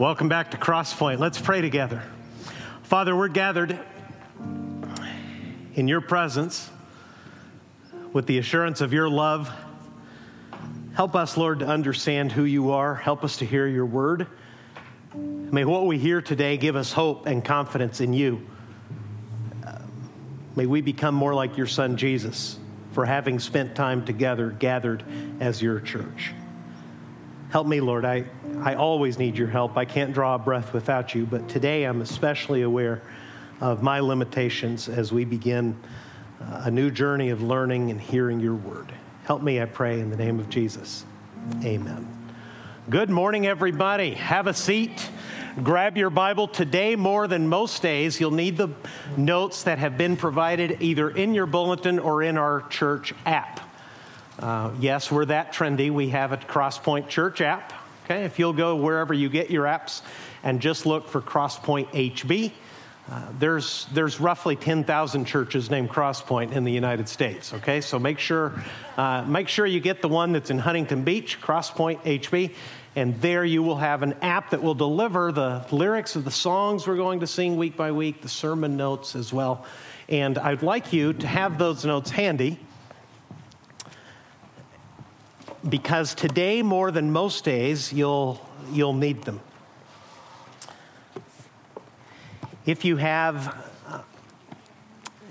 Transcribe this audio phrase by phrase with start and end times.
[0.00, 1.18] Welcome back to Crosspoint.
[1.18, 2.02] Let's pray together.
[2.84, 3.78] Father, we're gathered
[5.74, 6.70] in your presence
[8.14, 9.50] with the assurance of your love.
[10.94, 12.94] Help us, Lord, to understand who you are.
[12.94, 14.26] Help us to hear your word.
[15.14, 18.48] May what we hear today give us hope and confidence in you.
[19.66, 19.80] Uh,
[20.56, 22.58] may we become more like your son Jesus
[22.92, 25.04] for having spent time together, gathered
[25.40, 26.32] as your church.
[27.50, 28.04] Help me, Lord.
[28.04, 28.24] I,
[28.62, 29.76] I always need your help.
[29.76, 33.02] I can't draw a breath without you, but today I'm especially aware
[33.60, 35.76] of my limitations as we begin
[36.40, 38.92] uh, a new journey of learning and hearing your word.
[39.24, 41.04] Help me, I pray, in the name of Jesus.
[41.64, 42.08] Amen.
[42.88, 44.14] Good morning, everybody.
[44.14, 45.10] Have a seat.
[45.60, 46.46] Grab your Bible.
[46.46, 48.68] Today, more than most days, you'll need the
[49.16, 53.69] notes that have been provided either in your bulletin or in our church app.
[54.40, 55.90] Uh, yes, we're that trendy.
[55.90, 57.74] We have a Crosspoint Church app.
[58.04, 60.00] Okay, if you'll go wherever you get your apps
[60.42, 62.50] and just look for Crosspoint HB,
[63.10, 67.52] uh, there's, there's roughly 10,000 churches named Crosspoint in the United States.
[67.52, 68.54] Okay, so make sure,
[68.96, 72.54] uh, make sure you get the one that's in Huntington Beach, Crosspoint HB,
[72.96, 76.86] and there you will have an app that will deliver the lyrics of the songs
[76.86, 79.66] we're going to sing week by week, the sermon notes as well.
[80.08, 82.58] And I'd like you to have those notes handy
[85.68, 88.40] because today, more than most days, you'll,
[88.72, 89.40] you'll need them.
[92.66, 94.02] If you have uh,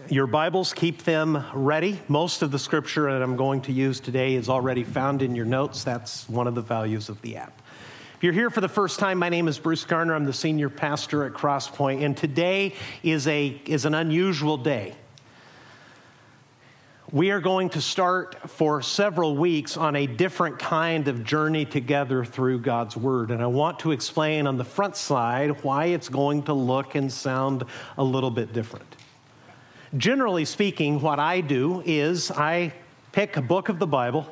[0.09, 1.99] your Bibles, keep them ready.
[2.07, 5.45] Most of the scripture that I'm going to use today is already found in your
[5.45, 5.83] notes.
[5.83, 7.61] That's one of the values of the app.
[8.17, 10.13] If you're here for the first time, my name is Bruce Garner.
[10.13, 14.95] I'm the senior pastor at Crosspoint, and today is, a, is an unusual day.
[17.11, 22.23] We are going to start for several weeks on a different kind of journey together
[22.23, 23.31] through God's Word.
[23.31, 27.11] And I want to explain on the front side why it's going to look and
[27.11, 27.65] sound
[27.97, 28.95] a little bit different.
[29.97, 32.73] Generally speaking, what I do is I
[33.11, 34.27] pick a book of the Bible,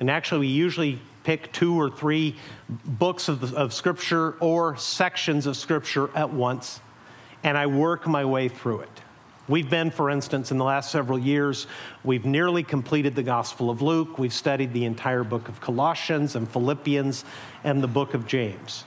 [0.00, 2.34] and actually, we usually pick two or three
[2.68, 6.80] books of, the, of Scripture or sections of Scripture at once,
[7.44, 8.99] and I work my way through it.
[9.50, 11.66] We've been, for instance, in the last several years,
[12.04, 14.16] we've nearly completed the Gospel of Luke.
[14.16, 17.24] We've studied the entire book of Colossians and Philippians
[17.64, 18.84] and the book of James.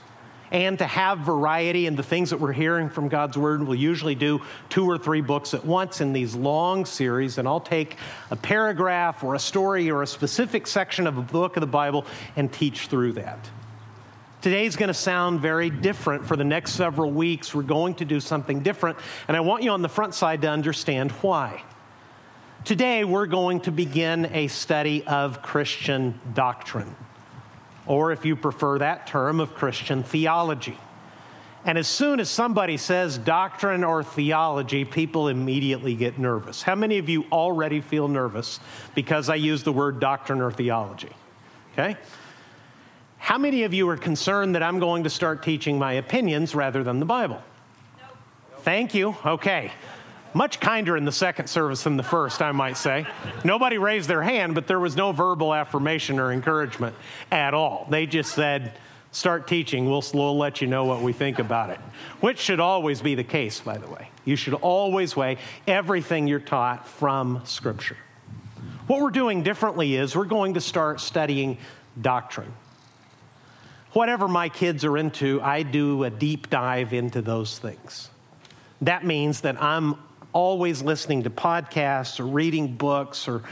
[0.50, 4.14] And to have variety in the things that we're hearing from God's Word, we'll usually
[4.14, 7.36] do two or three books at once in these long series.
[7.36, 7.98] And I'll take
[8.30, 12.06] a paragraph or a story or a specific section of a book of the Bible
[12.36, 13.50] and teach through that.
[14.44, 17.54] Today's going to sound very different for the next several weeks.
[17.54, 20.50] We're going to do something different, and I want you on the front side to
[20.50, 21.62] understand why.
[22.62, 26.94] Today, we're going to begin a study of Christian doctrine,
[27.86, 30.76] or if you prefer that term, of Christian theology.
[31.64, 36.60] And as soon as somebody says doctrine or theology, people immediately get nervous.
[36.60, 38.60] How many of you already feel nervous
[38.94, 41.12] because I use the word doctrine or theology?
[41.72, 41.96] Okay?
[43.24, 46.84] How many of you are concerned that I'm going to start teaching my opinions rather
[46.84, 47.42] than the Bible?
[47.96, 48.18] Nope.
[48.58, 49.16] Thank you.
[49.24, 49.72] Okay.
[50.34, 53.06] Much kinder in the second service than the first, I might say.
[53.42, 56.94] Nobody raised their hand, but there was no verbal affirmation or encouragement
[57.32, 57.86] at all.
[57.88, 58.74] They just said,
[59.10, 59.88] start teaching.
[59.88, 61.80] We'll, we'll let you know what we think about it,
[62.20, 64.10] which should always be the case, by the way.
[64.26, 67.96] You should always weigh everything you're taught from Scripture.
[68.86, 71.56] What we're doing differently is we're going to start studying
[72.02, 72.52] doctrine
[73.94, 78.10] whatever my kids are into, I do a deep dive into those things.
[78.82, 79.94] That means that I'm
[80.32, 83.42] always listening to podcasts or reading books or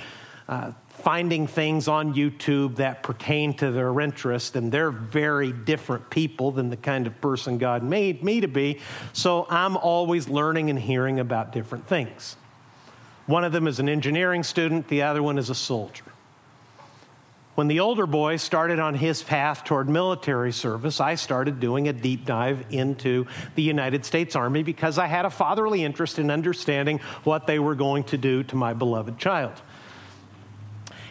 [0.49, 6.51] uh, finding things on YouTube that pertain to their interest, and they're very different people
[6.51, 8.81] than the kind of person God made me to be.
[9.13, 12.37] So I'm always learning and hearing about different things.
[13.27, 16.05] One of them is an engineering student, the other one is a soldier.
[17.55, 21.93] When the older boy started on his path toward military service, I started doing a
[21.93, 23.27] deep dive into
[23.57, 27.75] the United States Army because I had a fatherly interest in understanding what they were
[27.75, 29.53] going to do to my beloved child.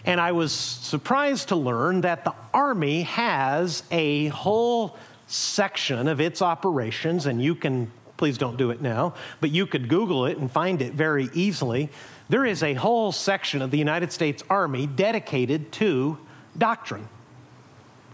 [0.03, 4.97] And I was surprised to learn that the Army has a whole
[5.27, 9.87] section of its operations, and you can, please don't do it now, but you could
[9.87, 11.91] Google it and find it very easily.
[12.29, 16.17] There is a whole section of the United States Army dedicated to
[16.57, 17.07] doctrine.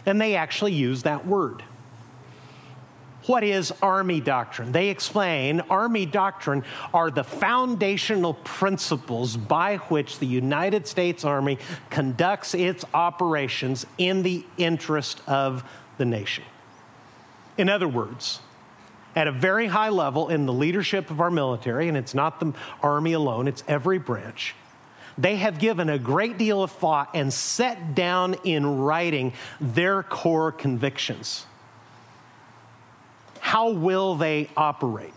[0.06, 1.64] And they actually use that word.
[3.26, 4.72] What is Army doctrine?
[4.72, 6.64] They explain Army doctrine
[6.94, 11.58] are the foundational principles by which the United States Army
[11.90, 15.66] conducts its operations in the interest of
[15.98, 16.46] the nation.
[17.58, 18.40] In other words,
[19.14, 22.54] at a very high level in the leadership of our military, and it's not the
[22.82, 24.56] Army alone, it's every branch,
[25.18, 30.52] they have given a great deal of thought and set down in writing their core
[30.52, 31.46] convictions.
[33.40, 35.14] How will they operate?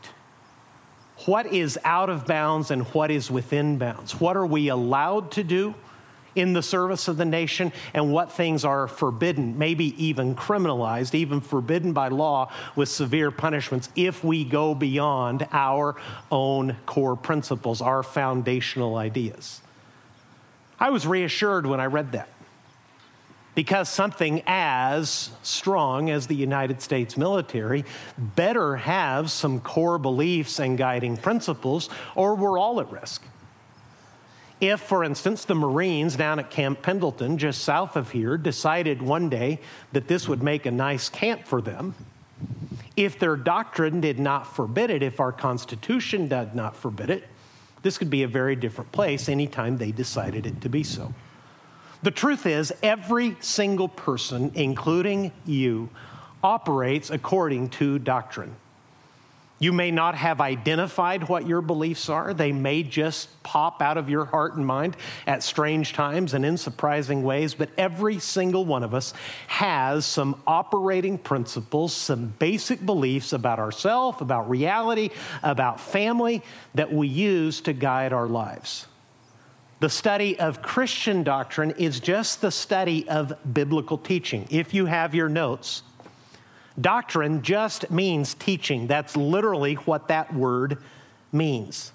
[1.27, 4.19] What is out of bounds and what is within bounds?
[4.19, 5.75] What are we allowed to do?
[6.37, 11.41] in the service of the nation and what things are forbidden, maybe even criminalized, even
[11.41, 15.97] forbidden by law with severe punishments if we go beyond our
[16.31, 19.61] own core principles, our foundational ideas.
[20.81, 22.29] I was reassured when I read that
[23.55, 27.85] because something as strong as the United States military
[28.17, 33.23] better have some core beliefs and guiding principles, or we're all at risk.
[34.61, 39.29] If, for instance, the Marines down at Camp Pendleton, just south of here, decided one
[39.29, 39.59] day
[39.93, 41.95] that this would make a nice camp for them,
[42.97, 47.27] if their doctrine did not forbid it, if our Constitution did not forbid it,
[47.83, 51.15] this could be a very different place anytime they decided it to be so.
[52.03, 55.91] The truth is, every single person, including you,
[56.43, 58.57] operates according to doctrine.
[59.63, 62.33] You may not have identified what your beliefs are.
[62.33, 64.97] They may just pop out of your heart and mind
[65.27, 69.13] at strange times and in surprising ways, but every single one of us
[69.49, 75.11] has some operating principles, some basic beliefs about ourselves, about reality,
[75.43, 76.43] about family
[76.75, 78.87] that we use to guide our lives.
[79.81, 84.47] The study of Christian doctrine is just the study of biblical teaching.
[84.51, 85.83] If you have your notes,
[86.79, 88.87] Doctrine just means teaching.
[88.87, 90.79] That's literally what that word
[91.33, 91.93] means.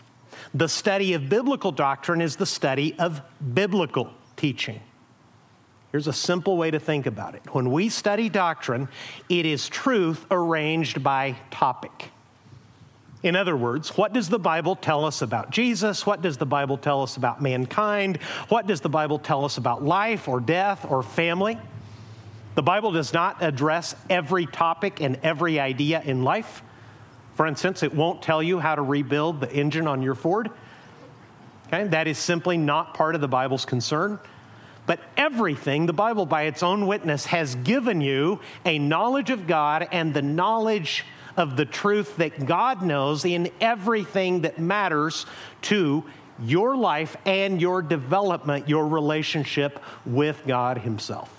[0.53, 3.21] The study of biblical doctrine is the study of
[3.53, 4.79] biblical teaching.
[5.91, 7.41] Here's a simple way to think about it.
[7.53, 8.89] When we study doctrine,
[9.29, 12.11] it is truth arranged by topic.
[13.23, 16.05] In other words, what does the Bible tell us about Jesus?
[16.05, 18.17] What does the Bible tell us about mankind?
[18.49, 21.57] What does the Bible tell us about life or death or family?
[22.55, 26.63] The Bible does not address every topic and every idea in life.
[27.35, 30.49] For instance, it won't tell you how to rebuild the engine on your Ford.
[31.67, 31.83] Okay?
[31.89, 34.19] That is simply not part of the Bible's concern.
[34.85, 39.89] But everything, the Bible, by its own witness, has given you a knowledge of God
[39.91, 41.03] and the knowledge
[41.35, 45.25] of the truth that God knows in everything that matters
[45.63, 46.05] to
[46.39, 51.34] your life and your development, your relationship with God Himself.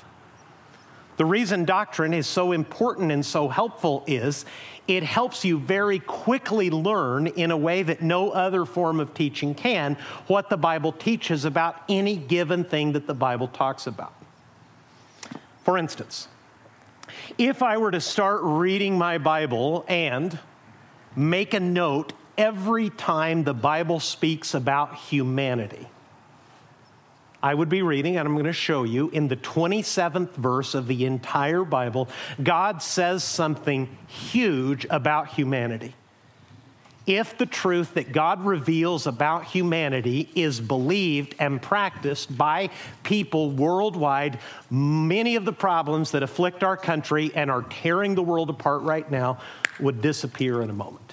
[1.17, 4.45] The reason doctrine is so important and so helpful is
[4.87, 9.55] it helps you very quickly learn in a way that no other form of teaching
[9.55, 9.97] can
[10.27, 14.13] what the Bible teaches about any given thing that the Bible talks about.
[15.65, 16.29] For instance,
[17.39, 20.39] if I were to start reading my Bible and
[21.17, 25.89] make a note every time the Bible speaks about humanity,
[27.47, 30.89] I would be reading, and I'm going to show you in the 27th verse of
[30.89, 32.09] the entire Bible,
[32.43, 35.95] God says something huge about humanity.
[37.07, 42.71] If the truth that God reveals about humanity is believed and practiced by
[43.05, 48.51] people worldwide, many of the problems that afflict our country and are tearing the world
[48.51, 49.39] apart right now
[49.79, 51.06] would disappear in a moment.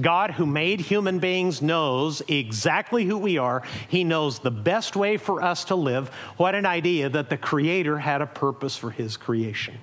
[0.00, 3.62] God, who made human beings, knows exactly who we are.
[3.88, 6.08] He knows the best way for us to live.
[6.36, 9.74] What an idea that the Creator had a purpose for His creation.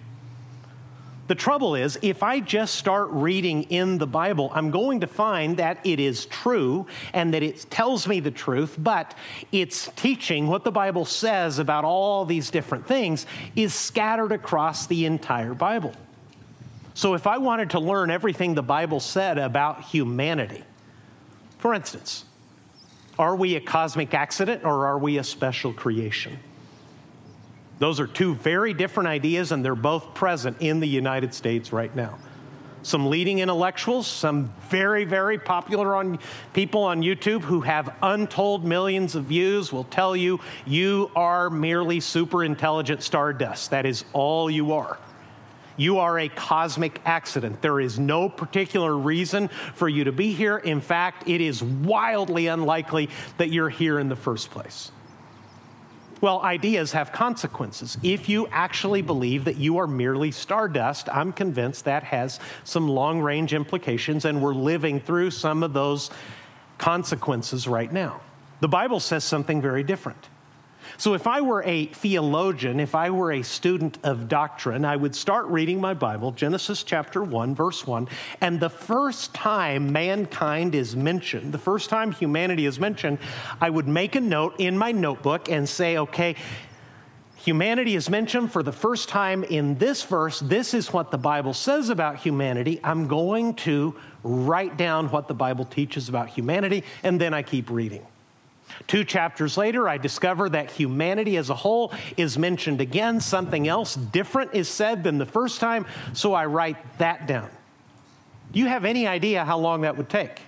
[1.28, 5.58] The trouble is, if I just start reading in the Bible, I'm going to find
[5.58, 9.13] that it is true and that it tells me the truth, but
[9.51, 15.06] its teaching, what the Bible says about all these different things, is scattered across the
[15.06, 15.94] entire Bible.
[17.00, 20.65] So, if I wanted to learn everything the Bible said about humanity,
[21.58, 22.25] for instance,
[23.18, 26.38] are we a cosmic accident or are we a special creation?
[27.77, 31.96] Those are two very different ideas, and they're both present in the United States right
[31.96, 32.20] now.
[32.84, 36.20] Some leading intellectuals, some very, very popular on
[36.51, 42.01] people on YouTube who have untold millions of views will tell you you are merely
[42.01, 43.72] super intelligent stardust.
[43.72, 45.00] That is all you are
[45.79, 47.62] you are a cosmic accident.
[47.62, 50.57] There is no particular reason for you to be here.
[50.57, 54.91] In fact, it is wildly unlikely that you're here in the first place.
[56.21, 57.98] Well, ideas have consequences.
[58.03, 63.21] If you actually believe that you are merely stardust, I'm convinced that has some long
[63.21, 66.09] range implications, and we're living through some of those
[66.77, 68.19] consequences right now.
[68.59, 70.27] The Bible says something very different.
[71.00, 75.15] So, if I were a theologian, if I were a student of doctrine, I would
[75.15, 78.10] start reading my Bible, Genesis chapter 1, verse 1,
[78.41, 83.18] and the first time mankind is mentioned, the first time humanity is mentioned,
[83.62, 86.36] I would make a note in my notebook and say, okay,
[87.38, 90.41] humanity is mentioned for the first time in this verse.
[90.41, 92.82] This is what the Bible says about humanity.
[92.84, 97.70] I'm going to write down what the Bible teaches about humanity, and then I keep
[97.70, 98.06] reading.
[98.88, 103.19] Two chapters later, I discover that humanity as a whole is mentioned again.
[103.19, 107.50] Something else different is said than the first time, so I write that down.
[108.51, 110.41] Do you have any idea how long that would take?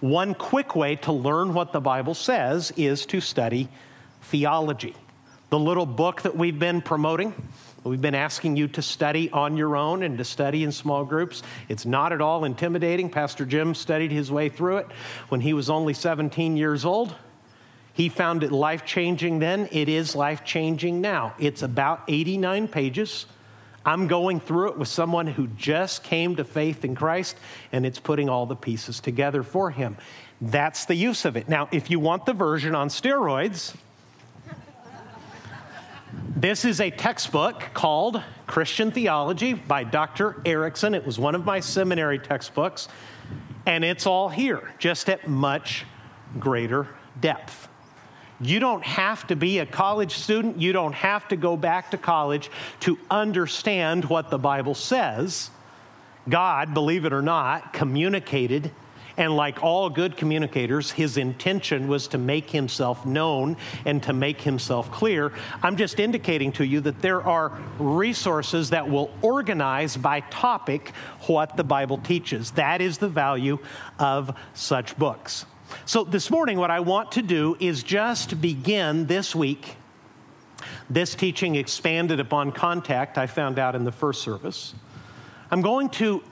[0.00, 3.68] One quick way to learn what the Bible says is to study
[4.22, 4.94] theology.
[5.50, 7.34] The little book that we've been promoting
[7.84, 11.42] We've been asking you to study on your own and to study in small groups.
[11.68, 13.08] It's not at all intimidating.
[13.08, 14.86] Pastor Jim studied his way through it
[15.28, 17.14] when he was only 17 years old.
[17.92, 19.68] He found it life changing then.
[19.72, 21.34] It is life changing now.
[21.38, 23.26] It's about 89 pages.
[23.84, 27.36] I'm going through it with someone who just came to faith in Christ,
[27.72, 29.96] and it's putting all the pieces together for him.
[30.40, 31.48] That's the use of it.
[31.48, 33.74] Now, if you want the version on steroids,
[36.36, 40.40] this is a textbook called Christian Theology by Dr.
[40.44, 40.94] Erickson.
[40.94, 42.88] It was one of my seminary textbooks,
[43.64, 45.86] and it's all here, just at much
[46.38, 47.68] greater depth.
[48.40, 51.98] You don't have to be a college student, you don't have to go back to
[51.98, 55.50] college to understand what the Bible says.
[56.28, 58.70] God, believe it or not, communicated
[59.18, 64.40] and like all good communicators, his intention was to make himself known and to make
[64.40, 65.32] himself clear.
[65.62, 70.92] I'm just indicating to you that there are resources that will organize by topic
[71.26, 72.52] what the Bible teaches.
[72.52, 73.58] That is the value
[73.98, 75.44] of such books.
[75.84, 79.76] So, this morning, what I want to do is just begin this week.
[80.88, 84.74] This teaching expanded upon contact, I found out in the first service.
[85.50, 86.22] I'm going to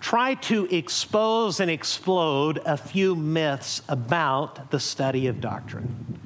[0.00, 6.18] try to expose and explode a few myths about the study of doctrine.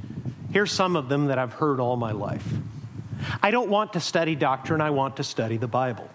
[0.53, 2.47] Here's some of them that I've heard all my life.
[3.43, 6.09] I don't want to study doctrine, I want to study the Bible.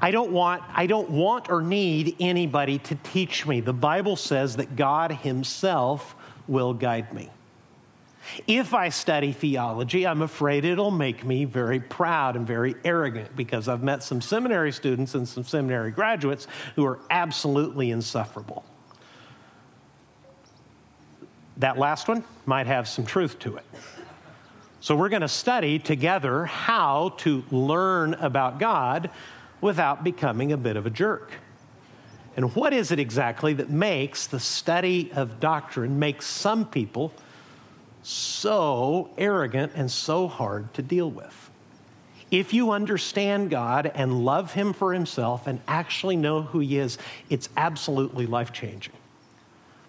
[0.00, 3.60] I don't want I don't want or need anybody to teach me.
[3.60, 6.14] The Bible says that God himself
[6.46, 7.30] will guide me.
[8.46, 13.68] If I study theology, I'm afraid it'll make me very proud and very arrogant because
[13.68, 18.64] I've met some seminary students and some seminary graduates who are absolutely insufferable.
[21.56, 23.64] That last one might have some truth to it.
[24.80, 29.10] So, we're going to study together how to learn about God
[29.60, 31.32] without becoming a bit of a jerk.
[32.36, 37.12] And what is it exactly that makes the study of doctrine make some people
[38.08, 41.50] so arrogant and so hard to deal with.
[42.30, 46.98] If you understand God and love Him for Himself and actually know who He is,
[47.28, 48.94] it's absolutely life changing.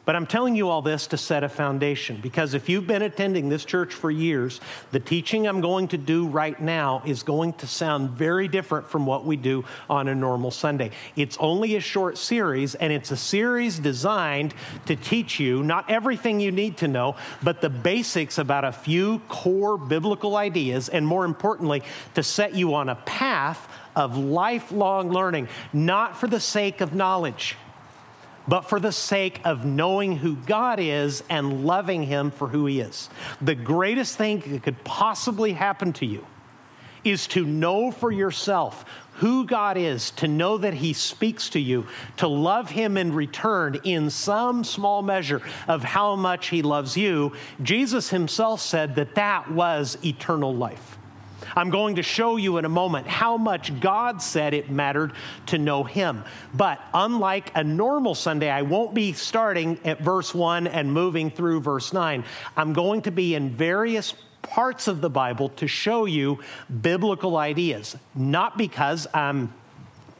[0.09, 3.47] But I'm telling you all this to set a foundation because if you've been attending
[3.47, 7.67] this church for years, the teaching I'm going to do right now is going to
[7.67, 10.89] sound very different from what we do on a normal Sunday.
[11.15, 14.55] It's only a short series, and it's a series designed
[14.87, 19.19] to teach you not everything you need to know, but the basics about a few
[19.27, 21.83] core biblical ideas, and more importantly,
[22.15, 27.55] to set you on a path of lifelong learning, not for the sake of knowledge
[28.49, 32.81] but for the sake of knowing who God is and loving Him for who He
[32.81, 33.09] is.
[33.41, 36.25] The greatest thing that could possibly happen to you
[37.03, 41.85] is to know for yourself who God is, to know that He speaks to you,
[42.17, 47.33] to love Him in return in some small measure of how much He loves you.
[47.61, 50.98] Jesus Himself said that that was eternal life.
[51.55, 55.13] I'm going to show you in a moment how much God said it mattered
[55.47, 56.23] to know Him.
[56.53, 61.61] But unlike a normal Sunday, I won't be starting at verse 1 and moving through
[61.61, 62.23] verse 9.
[62.55, 66.39] I'm going to be in various parts of the Bible to show you
[66.81, 69.53] biblical ideas, not because I'm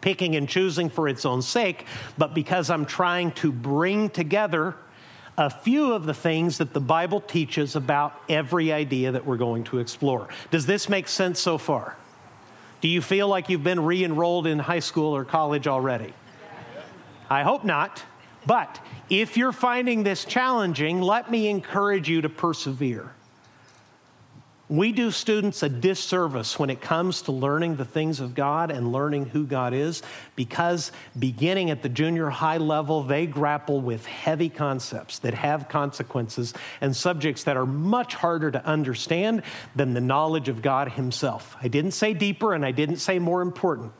[0.01, 1.85] picking and choosing for its own sake,
[2.17, 4.75] but because I'm trying to bring together
[5.39, 9.63] a few of the things that the Bible teaches about every idea that we're going
[9.63, 10.27] to explore.
[10.51, 11.95] Does this make sense so far?
[12.81, 16.13] Do you feel like you've been re enrolled in high school or college already?
[17.29, 18.03] I hope not.
[18.45, 23.13] But if you're finding this challenging, let me encourage you to persevere.
[24.69, 28.91] We do students a disservice when it comes to learning the things of God and
[28.91, 30.03] learning who God is
[30.35, 36.53] because beginning at the junior high level, they grapple with heavy concepts that have consequences
[36.81, 39.41] and subjects that are much harder to understand
[39.75, 41.57] than the knowledge of God Himself.
[41.59, 43.91] I didn't say deeper and I didn't say more important.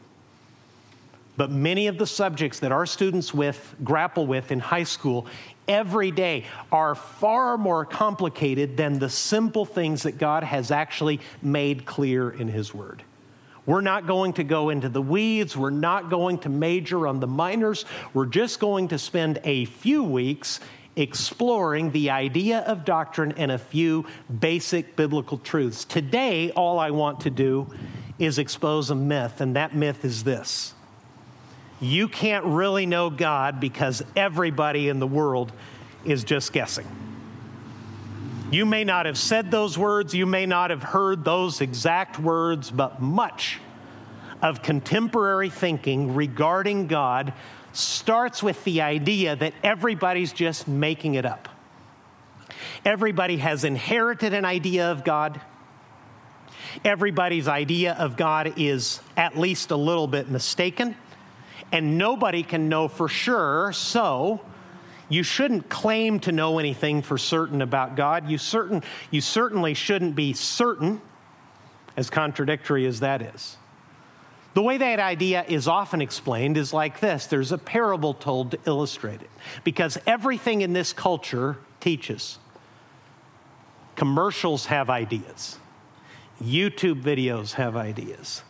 [1.39, 5.25] But many of the subjects that our students with grapple with in high school
[5.69, 11.86] every day are far more complicated than the simple things that God has actually made
[11.86, 13.03] clear in His Word.
[13.65, 15.55] We're not going to go into the weeds.
[15.55, 17.86] We're not going to major on the minors.
[18.13, 20.60] We're just going to spend a few weeks
[20.98, 24.05] exploring the idea of doctrine and a few
[24.41, 25.86] basic biblical truths.
[25.86, 27.74] Today, all I want to do
[28.17, 30.74] is expose a myth, and that myth is this
[31.81, 35.51] you can't really know God because everybody in the world
[36.05, 36.88] is just guessing.
[38.51, 42.71] You may not have said those words, you may not have heard those exact words,
[42.71, 43.59] but much
[44.41, 47.33] of contemporary thinking regarding God
[47.74, 51.48] starts with the idea that everybody's just making it up.
[52.83, 55.39] Everybody has inherited an idea of God.
[56.83, 60.95] Everybody's idea of God is at least a little bit mistaken
[61.71, 63.71] and nobody can know for sure.
[63.73, 64.41] So,
[65.09, 68.29] you shouldn't claim to know anything for certain about God.
[68.29, 71.01] You, certain, you certainly shouldn't be certain,
[71.97, 73.57] as contradictory as that is.
[74.53, 78.59] The way that idea is often explained is like this there's a parable told to
[78.65, 79.29] illustrate it,
[79.63, 82.38] because everything in this culture teaches.
[83.95, 85.57] Commercials have ideas,
[86.41, 88.43] YouTube videos have ideas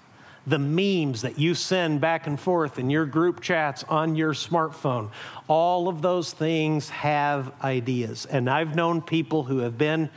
[0.50, 5.10] the memes that you send back and forth in your group chats on your smartphone.
[5.48, 8.26] All of those things have ideas.
[8.26, 10.10] And I've known people who have been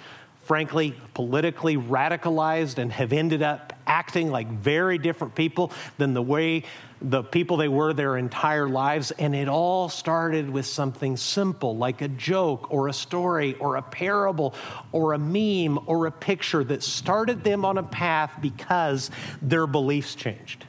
[0.42, 6.64] frankly, politically radicalized and have ended up acting like very different people than the way
[7.02, 9.10] the people they were their entire lives.
[9.10, 13.82] And it all started with something simple like a joke or a story or a
[13.82, 14.54] parable
[14.92, 19.10] or a meme or a picture that started them on a path because
[19.42, 20.64] their beliefs changed.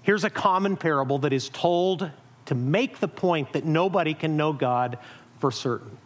[0.00, 2.10] Here's a common parable that is told
[2.46, 4.96] to make the point that nobody can know God
[5.40, 5.98] for certain.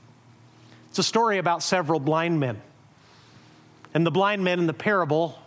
[0.90, 2.60] It's a story about several blind men.
[3.94, 5.38] And the blind men in the parable,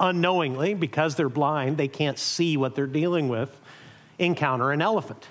[0.00, 3.58] unknowingly, because they're blind, they can't see what they're dealing with,
[4.18, 5.26] encounter an elephant.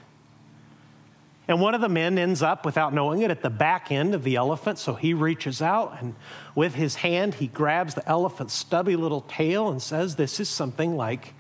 [1.48, 4.24] And one of the men ends up, without knowing it, at the back end of
[4.24, 4.80] the elephant.
[4.80, 6.16] So he reaches out and
[6.56, 10.96] with his hand, he grabs the elephant's stubby little tail and says, This is something
[10.96, 11.34] like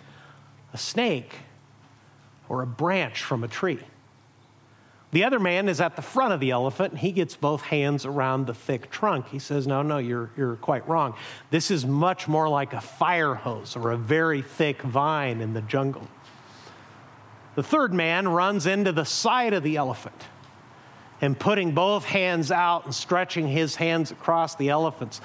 [0.74, 1.34] a snake
[2.50, 3.80] or a branch from a tree.
[5.12, 8.06] The other man is at the front of the elephant, and he gets both hands
[8.06, 9.28] around the thick trunk.
[9.28, 11.16] He says, No, no, you're, you're quite wrong.
[11.50, 15.62] This is much more like a fire hose or a very thick vine in the
[15.62, 16.08] jungle.
[17.56, 20.16] The third man runs into the side of the elephant
[21.20, 25.20] and putting both hands out and stretching his hands across the elephant's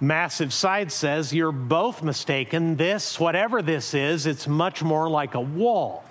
[0.00, 2.76] massive side says, You're both mistaken.
[2.76, 6.04] This, whatever this is, it's much more like a wall.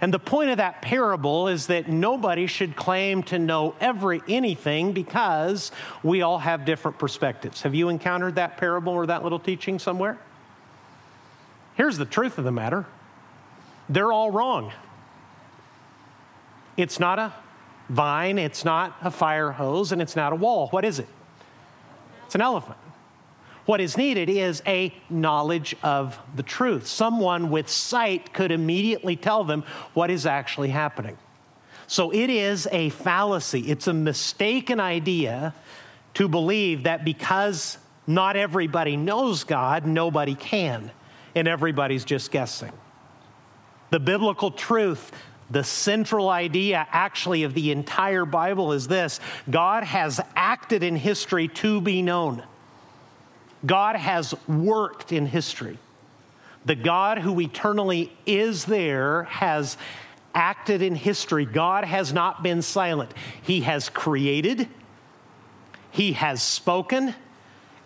[0.00, 4.92] And the point of that parable is that nobody should claim to know every anything
[4.92, 7.62] because we all have different perspectives.
[7.62, 10.18] Have you encountered that parable or that little teaching somewhere?
[11.74, 12.84] Here's the truth of the matter.
[13.88, 14.72] They're all wrong.
[16.76, 17.32] It's not a
[17.88, 20.68] vine, it's not a fire hose, and it's not a wall.
[20.68, 21.08] What is it?
[22.26, 22.78] It's an elephant.
[23.66, 26.86] What is needed is a knowledge of the truth.
[26.86, 31.18] Someone with sight could immediately tell them what is actually happening.
[31.88, 35.54] So it is a fallacy, it's a mistaken idea
[36.14, 40.90] to believe that because not everybody knows God, nobody can,
[41.34, 42.72] and everybody's just guessing.
[43.90, 45.12] The biblical truth
[45.50, 51.48] the central idea, actually, of the entire Bible is this God has acted in history
[51.48, 52.42] to be known.
[53.64, 55.78] God has worked in history.
[56.64, 59.76] The God who eternally is there has
[60.34, 61.46] acted in history.
[61.46, 63.14] God has not been silent.
[63.42, 64.68] He has created,
[65.90, 67.14] He has spoken,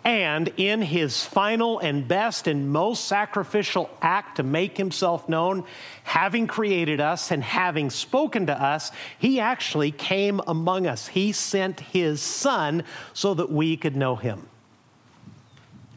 [0.03, 5.63] and in His final and best and most sacrificial act to make Himself known,
[6.03, 11.07] having created us and having spoken to us, He actually came among us.
[11.07, 14.47] He sent His Son so that we could know Him.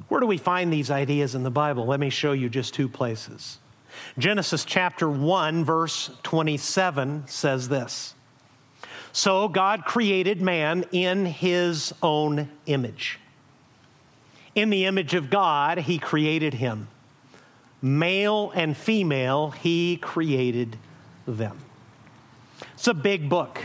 [0.09, 1.87] Where do we find these ideas in the Bible?
[1.87, 3.59] Let me show you just two places.
[4.19, 8.14] Genesis chapter 1, verse 27 says this
[9.12, 13.19] So God created man in his own image.
[14.55, 16.88] In the image of God, he created him.
[17.83, 20.77] Male and female, he created
[21.27, 21.59] them.
[22.75, 23.61] It's a big book.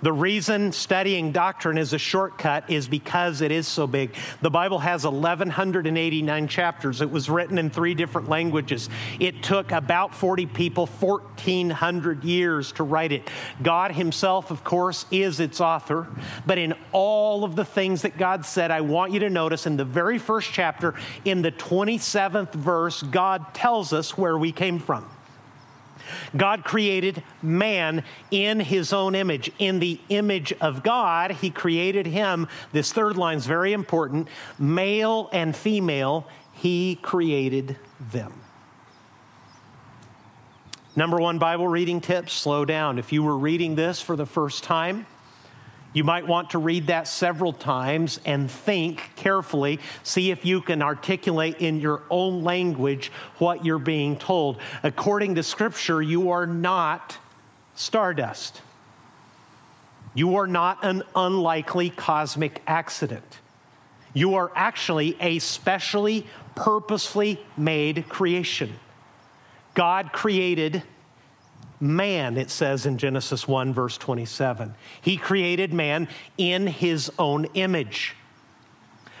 [0.00, 4.14] The reason studying doctrine is a shortcut is because it is so big.
[4.42, 7.00] The Bible has 1,189 chapters.
[7.00, 8.88] It was written in three different languages.
[9.18, 13.28] It took about 40 people 1,400 years to write it.
[13.60, 16.06] God Himself, of course, is its author.
[16.46, 19.76] But in all of the things that God said, I want you to notice in
[19.76, 25.08] the very first chapter, in the 27th verse, God tells us where we came from.
[26.36, 29.50] God created man in his own image.
[29.58, 32.48] In the image of God, he created him.
[32.72, 34.28] This third line is very important.
[34.58, 37.76] Male and female, he created
[38.12, 38.32] them.
[40.96, 42.98] Number one Bible reading tip slow down.
[42.98, 45.06] If you were reading this for the first time,
[45.98, 50.80] you might want to read that several times and think carefully, see if you can
[50.80, 54.58] articulate in your own language what you're being told.
[54.84, 57.18] According to Scripture, you are not
[57.74, 58.62] stardust.
[60.14, 63.40] You are not an unlikely cosmic accident.
[64.14, 68.72] You are actually a specially, purposefully made creation.
[69.74, 70.84] God created
[71.80, 74.74] man, it says in Genesis 1, verse 27.
[75.00, 78.14] He created man in his own image.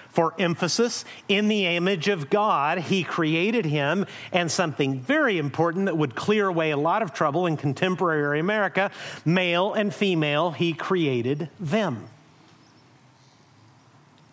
[0.08, 5.96] For emphasis, in the image of God, he created him, and something very important that
[5.96, 8.90] would clear away a lot of trouble in contemporary America
[9.24, 12.08] male and female, he created them.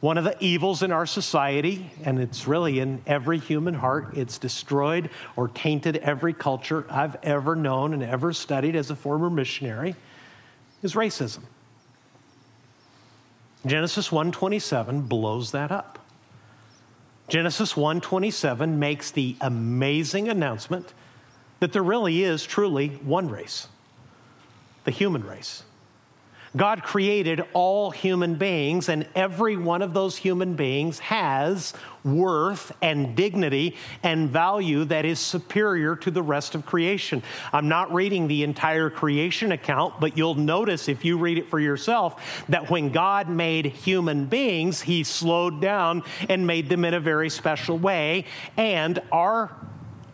[0.06, 4.38] One of the evils in our society, and it's really in every human heart, it's
[4.38, 9.96] destroyed or tainted every culture I've ever known and ever studied as a former missionary,
[10.84, 11.40] is racism.
[13.66, 15.98] Genesis 1:27 blows that up.
[17.28, 20.94] Genesis 1:27 makes the amazing announcement
[21.60, 23.70] that there really is truly one race,
[24.84, 25.64] the human race.
[26.56, 33.16] God created all human beings, and every one of those human beings has worth and
[33.16, 37.24] dignity and value that is superior to the rest of creation.
[37.52, 41.60] I'm not reading the entire creation account, but you'll notice if you read it for
[41.60, 47.00] yourself that when God made human beings, He slowed down and made them in a
[47.00, 48.26] very special way.
[48.56, 49.52] And our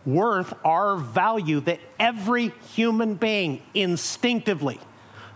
[0.04, 4.80] worth, our value, that every human being instinctively,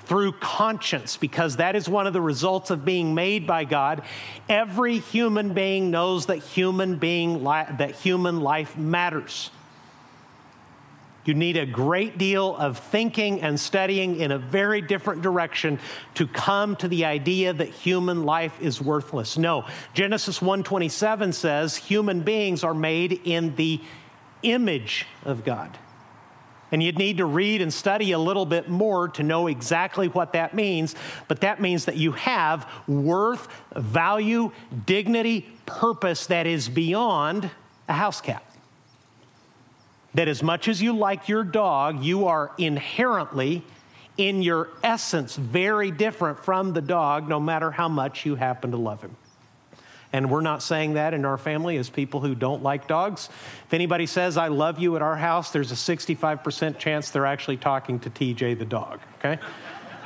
[0.06, 4.02] through conscience, because that is one of the results of being made by God.
[4.48, 9.50] Every human being knows that human being li- that human life matters.
[11.26, 15.80] You need a great deal of thinking and studying in a very different direction
[16.14, 19.36] to come to the idea that human life is worthless.
[19.36, 23.80] No, Genesis 1:27 says human beings are made in the
[24.44, 25.76] image of God.
[26.72, 30.32] And you'd need to read and study a little bit more to know exactly what
[30.32, 30.94] that means.
[31.28, 34.50] But that means that you have worth, value,
[34.84, 37.50] dignity, purpose that is beyond
[37.88, 38.42] a house cat.
[40.14, 43.62] That as much as you like your dog, you are inherently,
[44.16, 48.76] in your essence, very different from the dog, no matter how much you happen to
[48.76, 49.14] love him.
[50.16, 53.28] And we're not saying that in our family as people who don't like dogs.
[53.66, 57.58] If anybody says, I love you at our house, there's a 65% chance they're actually
[57.58, 59.38] talking to TJ the dog, okay?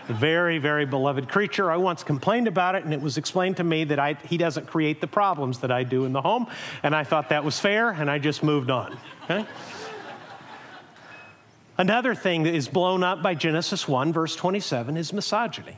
[0.09, 1.70] very, very beloved creature.
[1.70, 4.66] I once complained about it, and it was explained to me that I, he doesn't
[4.66, 6.49] create the problems that I do in the home.
[6.83, 9.46] And I thought that was fair, and I just moved on, okay?
[11.79, 15.77] Another thing that is blown up by Genesis 1, verse 27, is misogyny.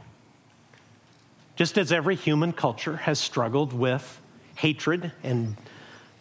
[1.55, 4.21] Just as every human culture has struggled with
[4.55, 5.57] hatred and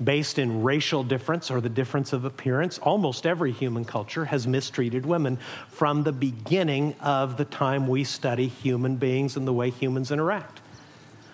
[0.03, 5.05] based in racial difference or the difference of appearance, almost every human culture has mistreated
[5.05, 5.37] women
[5.69, 10.59] from the beginning of the time we study human beings and the way humans interact.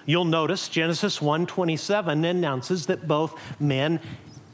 [0.06, 4.00] You'll notice Genesis 1:27 announces that both men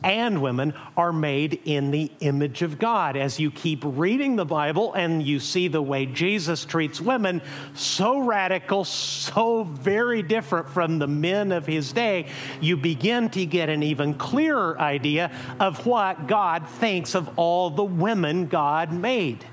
[0.04, 3.16] and women are made in the image of God.
[3.16, 7.42] As you keep reading the Bible and you see the way Jesus treats women,
[7.74, 12.28] so radical, so very different from the men of his day,
[12.60, 17.84] you begin to get an even clearer idea of what God thinks of all the
[17.84, 19.46] women God made.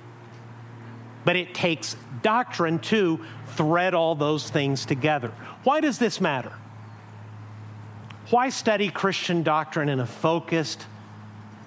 [1.25, 5.33] But it takes doctrine to thread all those things together.
[5.65, 6.53] Why does this matter?
[8.31, 10.87] Why study Christian doctrine in a focused,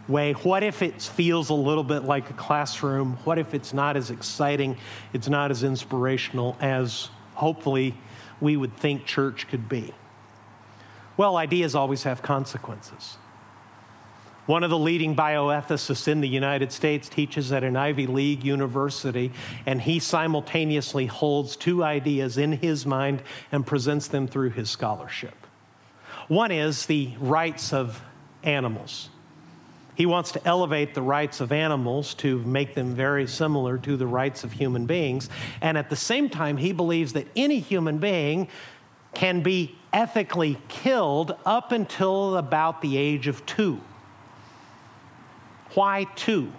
[0.07, 0.31] way?
[0.31, 3.17] What if it feels a little bit like a classroom?
[3.25, 4.77] What if it's not as exciting,
[5.11, 7.97] it's not as inspirational as hopefully
[8.39, 9.93] we would think church could be?
[11.17, 13.17] Well, ideas always have consequences.
[14.45, 19.33] One of the leading bioethicists in the United States teaches at an Ivy League university,
[19.65, 23.21] and he simultaneously holds two ideas in his mind
[23.51, 25.42] and presents them through his scholarship.
[26.27, 28.01] One is the rights of
[28.43, 29.09] animals.
[29.95, 34.07] He wants to elevate the rights of animals to make them very similar to the
[34.07, 35.29] rights of human beings.
[35.61, 38.47] And at the same time, he believes that any human being
[39.13, 43.79] can be ethically killed up until about the age of two.
[45.75, 46.51] Why two?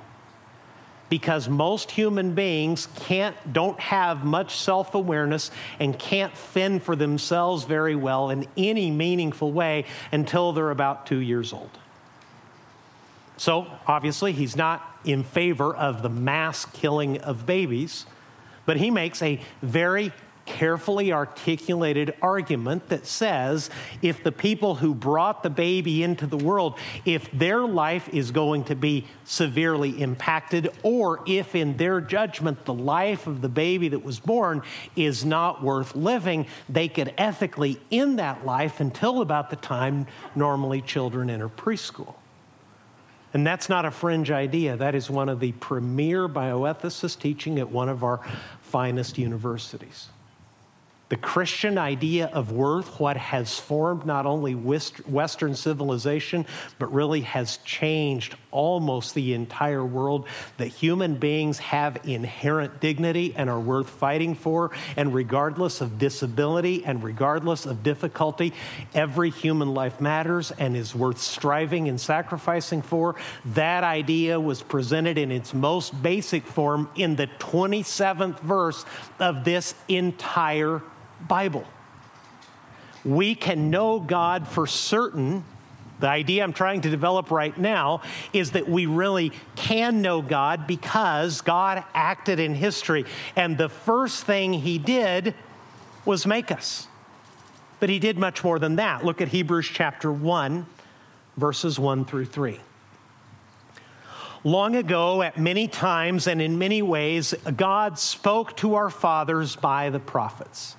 [1.14, 7.62] Because most human beings can't, don't have much self awareness and can't fend for themselves
[7.62, 11.70] very well in any meaningful way until they're about two years old.
[13.36, 18.06] So, obviously, he's not in favor of the mass killing of babies,
[18.66, 20.10] but he makes a very
[20.46, 23.70] carefully articulated argument that says
[24.02, 28.64] if the people who brought the baby into the world, if their life is going
[28.64, 34.04] to be severely impacted, or if in their judgment the life of the baby that
[34.04, 34.62] was born
[34.96, 40.80] is not worth living, they could ethically end that life until about the time normally
[40.80, 42.14] children enter preschool.
[43.32, 44.76] And that's not a fringe idea.
[44.76, 48.20] That is one of the premier bioethicists teaching at one of our
[48.62, 50.08] finest universities
[51.10, 56.46] the Christian idea of worth, what has formed not only Western civilization,
[56.78, 63.50] but really has changed almost the entire world, that human beings have inherent dignity and
[63.50, 64.70] are worth fighting for.
[64.96, 68.54] And regardless of disability and regardless of difficulty,
[68.94, 73.16] every human life matters and is worth striving and sacrificing for.
[73.44, 78.86] That idea was presented in its most basic form in the 27th verse
[79.18, 80.80] of this entire
[81.28, 81.64] Bible.
[83.04, 85.44] We can know God for certain.
[86.00, 90.66] The idea I'm trying to develop right now is that we really can know God
[90.66, 93.04] because God acted in history.
[93.36, 95.34] And the first thing he did
[96.04, 96.88] was make us.
[97.80, 99.04] But he did much more than that.
[99.04, 100.66] Look at Hebrews chapter 1,
[101.36, 102.58] verses 1 through 3.
[104.42, 109.88] Long ago, at many times and in many ways, God spoke to our fathers by
[109.88, 110.76] the prophets.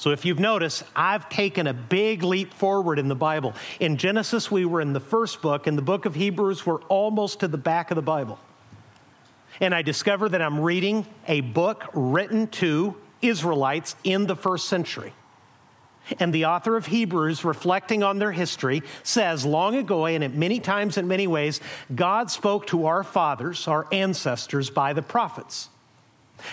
[0.00, 3.52] So, if you've noticed, I've taken a big leap forward in the Bible.
[3.80, 5.66] In Genesis, we were in the first book.
[5.66, 8.38] In the book of Hebrews, we're almost to the back of the Bible.
[9.60, 15.12] And I discover that I'm reading a book written to Israelites in the first century.
[16.18, 20.60] And the author of Hebrews, reflecting on their history, says, Long ago, and at many
[20.60, 21.60] times in many ways,
[21.94, 25.68] God spoke to our fathers, our ancestors, by the prophets.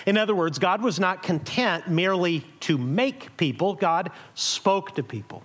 [0.06, 5.42] In other words, God was not content merely to make people, God spoke to people.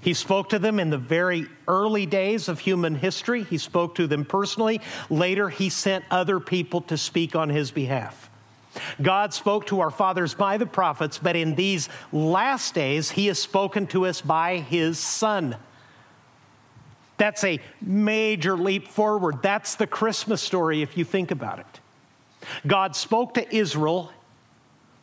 [0.00, 3.42] He spoke to them in the very early days of human history.
[3.44, 4.82] He spoke to them personally.
[5.08, 8.28] Later, he sent other people to speak on his behalf.
[9.00, 13.38] God spoke to our fathers by the prophets, but in these last days, he has
[13.38, 15.56] spoken to us by his Son.
[17.16, 19.42] That's a major leap forward.
[19.42, 21.80] That's the Christmas story if you think about it.
[22.66, 24.10] God spoke to Israel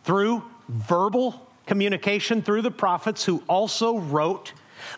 [0.03, 4.53] through verbal communication through the prophets who also wrote.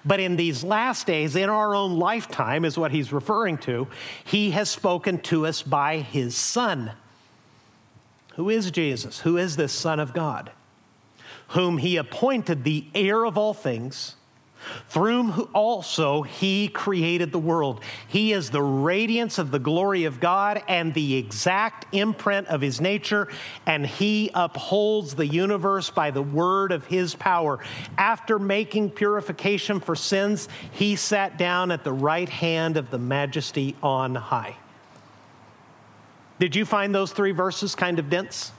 [0.06, 3.88] But in these last days, in our own lifetime, is what he's referring to,
[4.24, 6.94] he has spoken to us by his Son.
[8.36, 9.20] Who is Jesus?
[9.20, 10.52] Who is this Son of God?
[11.50, 14.16] Whom he appointed the heir of all things
[14.90, 17.82] through whom also he created the world.
[18.08, 22.82] He is the radiance of the glory of God and the exact imprint of his
[22.82, 23.28] nature,
[23.66, 27.60] and he upholds the universe by the word of his power.
[27.98, 33.76] After making purification for sins, he sat down at the right hand of the majesty
[33.84, 34.58] on high.
[36.40, 38.52] Did you find those three verses kind of dense?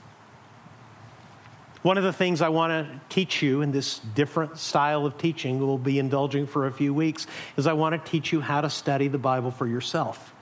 [1.85, 5.59] One of the things I want to teach you in this different style of teaching,
[5.59, 8.71] we'll be indulging for a few weeks, is I want to teach you how to
[8.71, 10.33] study the Bible for yourself.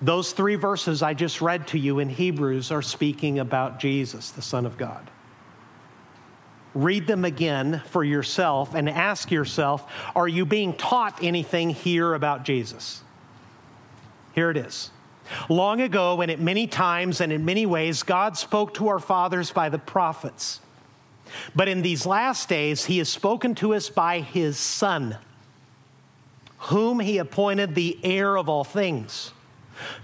[0.00, 4.40] Those three verses I just read to you in Hebrews are speaking about Jesus, the
[4.40, 5.10] Son of God.
[6.74, 12.44] Read them again for yourself and ask yourself are you being taught anything here about
[12.44, 13.02] Jesus?
[14.32, 14.92] Here it is.
[15.48, 19.50] Long ago, and at many times and in many ways, God spoke to our fathers
[19.50, 20.60] by the prophets.
[21.54, 25.16] But in these last days, He has spoken to us by His Son,
[26.58, 29.32] whom he appointed the heir of all things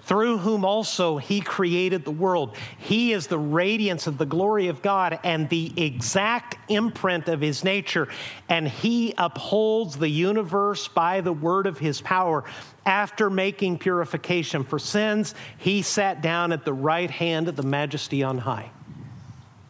[0.03, 2.57] through whom also he created the world.
[2.79, 7.65] He is the radiance of the glory of God and the exact imprint of his
[7.65, 8.09] nature,
[8.49, 12.45] and he upholds the universe by the word of his power.
[12.87, 18.23] After making purification for sins, he sat down at the right hand of the majesty
[18.23, 18.71] on high.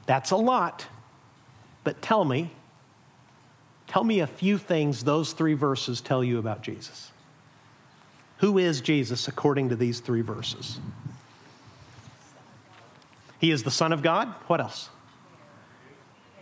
[0.04, 0.86] That's a lot,
[1.82, 2.52] but tell me,
[3.86, 7.10] tell me a few things those three verses tell you about Jesus.
[8.38, 10.78] Who is Jesus according to these three verses?
[13.38, 14.28] He is the Son of God.
[14.46, 14.90] What else?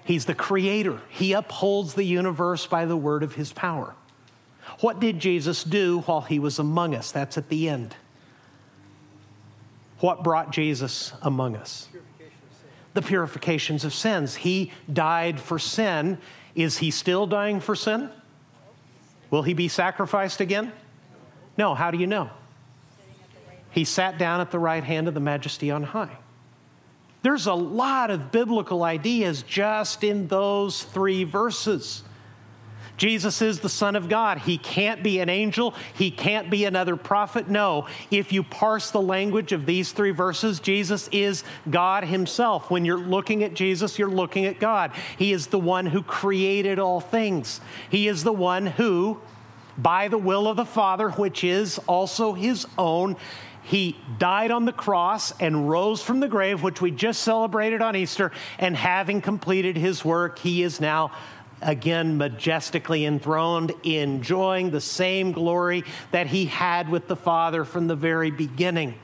[0.04, 1.00] He's the creator.
[1.08, 3.94] He upholds the universe by the word of his power.
[4.80, 7.12] What did Jesus do while he was among us?
[7.12, 7.94] That's at the end.
[10.00, 11.88] What brought Jesus among us?
[12.94, 14.36] the purifications of sins.
[14.36, 16.18] He died for sin.
[16.54, 18.08] Is he still dying for sin?
[19.30, 20.72] Will he be sacrificed again?
[21.58, 22.30] No, how do you know?
[23.72, 26.16] He sat down at the right hand of the majesty on high.
[27.22, 32.04] There's a lot of biblical ideas just in those three verses.
[32.96, 34.38] Jesus is the Son of God.
[34.38, 35.74] He can't be an angel.
[35.94, 37.48] He can't be another prophet.
[37.48, 37.86] No.
[38.10, 42.70] If you parse the language of these three verses, Jesus is God Himself.
[42.70, 44.92] When you're looking at Jesus, you're looking at God.
[45.18, 49.20] He is the one who created all things, He is the one who
[49.76, 53.16] by the will of the Father, which is also his own.
[53.62, 57.96] He died on the cross and rose from the grave, which we just celebrated on
[57.96, 58.30] Easter.
[58.58, 61.12] And having completed his work, he is now
[61.64, 67.96] again majestically enthroned, enjoying the same glory that he had with the Father from the
[67.96, 68.94] very beginning.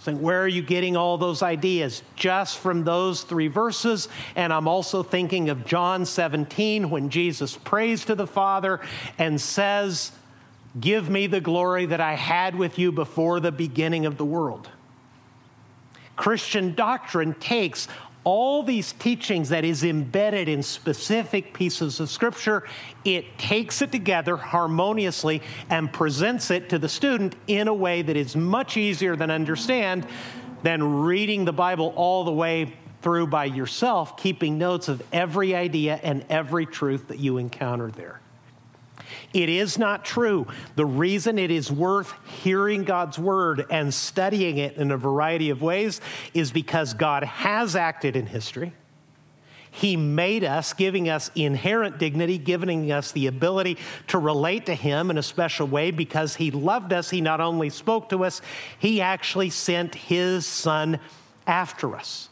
[0.00, 2.02] Saying, where are you getting all those ideas?
[2.14, 4.08] Just from those three verses.
[4.36, 8.80] And I'm also thinking of John 17 when Jesus prays to the Father
[9.18, 10.12] and says,
[10.78, 14.68] Give me the glory that I had with you before the beginning of the world.
[16.16, 17.88] Christian doctrine takes
[18.26, 22.64] all these teachings that is embedded in specific pieces of scripture,
[23.04, 28.16] it takes it together harmoniously and presents it to the student in a way that
[28.16, 30.04] is much easier than understand
[30.64, 36.00] than reading the Bible all the way through by yourself, keeping notes of every idea
[36.02, 38.20] and every truth that you encounter there.
[39.32, 40.46] It is not true.
[40.74, 45.62] The reason it is worth hearing God's word and studying it in a variety of
[45.62, 46.00] ways
[46.34, 48.72] is because God has acted in history.
[49.70, 55.10] He made us, giving us inherent dignity, giving us the ability to relate to Him
[55.10, 57.10] in a special way because He loved us.
[57.10, 58.40] He not only spoke to us,
[58.78, 60.98] He actually sent His Son
[61.46, 62.30] after us.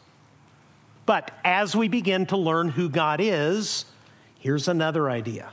[1.05, 3.85] But as we begin to learn who God is,
[4.39, 5.51] here's another idea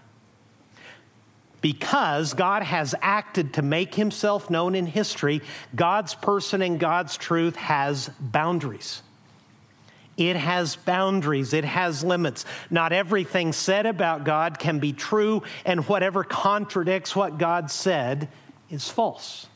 [1.62, 5.40] because God has acted to make himself known in history,
[5.74, 9.00] God's person and God's truth has boundaries.
[10.18, 12.44] It has boundaries, it has limits.
[12.68, 18.28] Not everything said about God can be true, and whatever contradicts what God said
[18.68, 19.46] is false.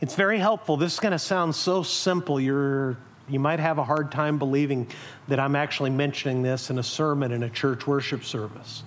[0.00, 0.76] It's very helpful.
[0.76, 2.40] This is going to sound so simple.
[2.40, 2.96] You're,
[3.28, 4.88] you might have a hard time believing
[5.28, 8.82] that I'm actually mentioning this in a sermon in a church worship service.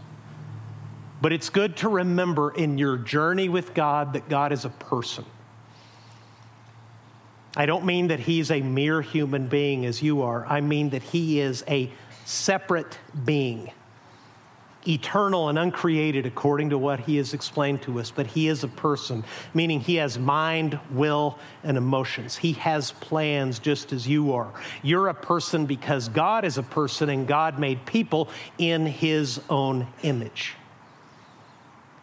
[1.22, 5.24] But it's good to remember in your journey with God that God is a person.
[7.56, 10.46] I don't mean that he's a mere human being as you are.
[10.48, 11.92] I mean that he is a
[12.26, 13.70] separate being,
[14.88, 18.10] eternal and uncreated according to what he has explained to us.
[18.10, 22.38] But he is a person, meaning he has mind, will, and emotions.
[22.38, 24.54] He has plans just as you are.
[24.82, 29.88] You're a person because God is a person and God made people in his own
[30.04, 30.56] image.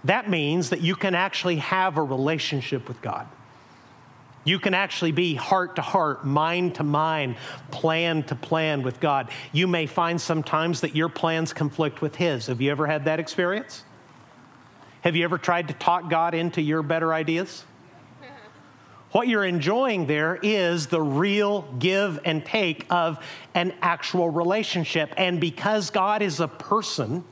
[0.04, 3.26] That means that you can actually have a relationship with God.
[4.44, 7.36] You can actually be heart to heart, mind to mind,
[7.70, 9.30] plan to plan with God.
[9.52, 12.46] You may find sometimes that your plans conflict with His.
[12.46, 13.84] Have you ever had that experience?
[15.02, 17.64] Have you ever tried to talk God into your better ideas?
[19.12, 25.14] What you're enjoying there is the real give and take of an actual relationship.
[25.16, 27.24] And because God is a person,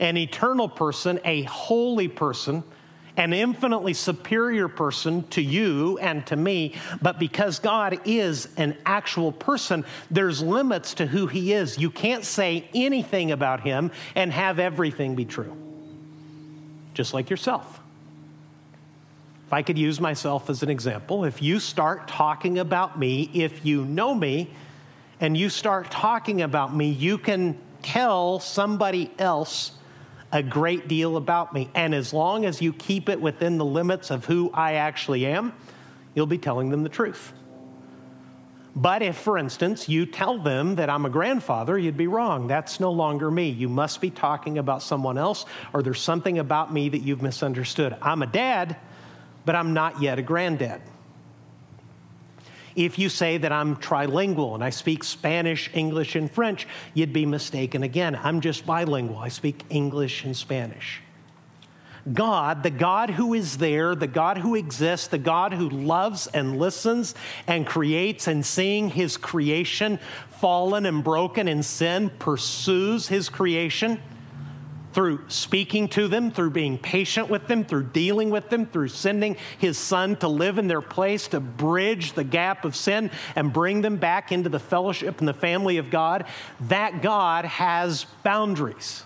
[0.00, 2.64] an eternal person, a holy person,
[3.16, 9.32] an infinitely superior person to you and to me, but because God is an actual
[9.32, 11.78] person, there's limits to who he is.
[11.78, 15.54] You can't say anything about him and have everything be true.
[16.94, 17.80] Just like yourself.
[19.46, 23.66] If I could use myself as an example, if you start talking about me, if
[23.66, 24.50] you know me,
[25.20, 29.72] and you start talking about me, you can tell somebody else
[30.32, 31.70] a great deal about me.
[31.74, 35.52] And as long as you keep it within the limits of who I actually am,
[36.14, 37.32] you'll be telling them the truth.
[38.74, 42.46] But if, for instance, you tell them that I'm a grandfather, you'd be wrong.
[42.46, 43.50] That's no longer me.
[43.50, 47.94] You must be talking about someone else, or there's something about me that you've misunderstood.
[48.00, 48.78] I'm a dad,
[49.44, 50.80] but I'm not yet a granddad.
[52.74, 57.26] If you say that I'm trilingual and I speak Spanish, English, and French, you'd be
[57.26, 58.18] mistaken again.
[58.22, 59.18] I'm just bilingual.
[59.18, 61.00] I speak English and Spanish.
[62.12, 66.58] God, the God who is there, the God who exists, the God who loves and
[66.58, 67.14] listens
[67.46, 70.00] and creates and seeing his creation
[70.40, 74.02] fallen and broken in sin, pursues his creation
[74.92, 79.36] through speaking to them, through being patient with them, through dealing with them, through sending
[79.58, 83.80] his son to live in their place to bridge the gap of sin and bring
[83.80, 86.26] them back into the fellowship and the family of God,
[86.60, 89.04] that God has boundaries.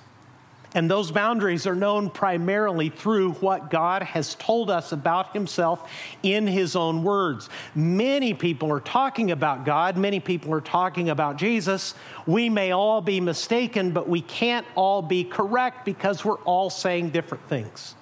[0.76, 5.90] And those boundaries are known primarily through what God has told us about Himself
[6.22, 7.48] in His own words.
[7.74, 11.94] Many people are talking about God, many people are talking about Jesus.
[12.26, 17.08] We may all be mistaken, but we can't all be correct because we're all saying
[17.08, 17.94] different things.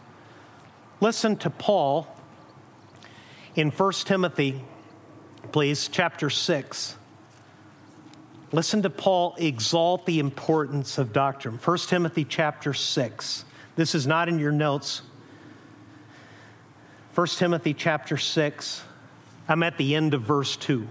[1.01, 2.09] Listen to Paul
[3.55, 4.65] in 1 Timothy,
[5.53, 6.97] please, chapter 6.
[8.55, 11.57] Listen to Paul exalt the importance of doctrine.
[11.57, 13.45] 1 Timothy chapter 6.
[13.75, 15.03] This is not in your notes.
[17.17, 18.85] 1 Timothy chapter 6.
[19.49, 20.87] I'm at the end of verse 2.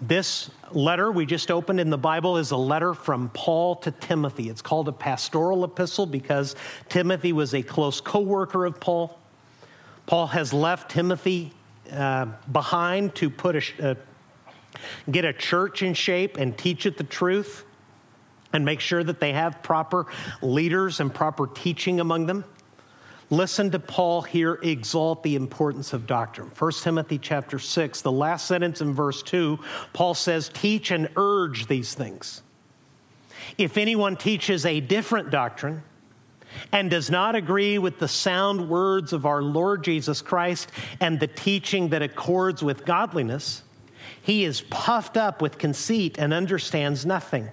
[0.00, 4.48] This letter we just opened in the Bible is a letter from Paul to Timothy.
[4.48, 6.56] It's called a pastoral epistle because
[6.88, 9.18] Timothy was a close co worker of Paul.
[10.06, 11.52] Paul has left Timothy
[11.92, 13.96] uh, behind to put a, a
[15.10, 17.64] get a church in shape and teach it the truth
[18.52, 20.06] and make sure that they have proper
[20.42, 22.44] leaders and proper teaching among them.
[23.32, 26.50] Listen to Paul here exalt the importance of doctrine.
[26.58, 29.58] 1 Timothy chapter 6, the last sentence in verse 2,
[29.92, 32.42] Paul says, Teach and urge these things.
[33.56, 35.84] If anyone teaches a different doctrine
[36.72, 41.28] and does not agree with the sound words of our Lord Jesus Christ and the
[41.28, 43.62] teaching that accords with godliness,
[44.22, 47.50] he is puffed up with conceit and understands nothing.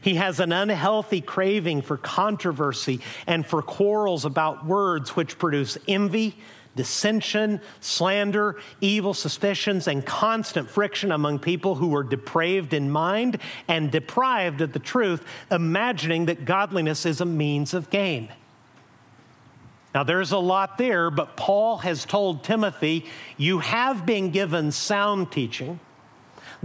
[0.00, 6.36] He has an unhealthy craving for controversy and for quarrels about words which produce envy,
[6.74, 13.38] dissension, slander, evil suspicions, and constant friction among people who are depraved in mind
[13.68, 18.28] and deprived of the truth, imagining that godliness is a means of gain.
[19.94, 25.30] Now, there's a lot there, but Paul has told Timothy, you have been given sound
[25.30, 25.78] teaching.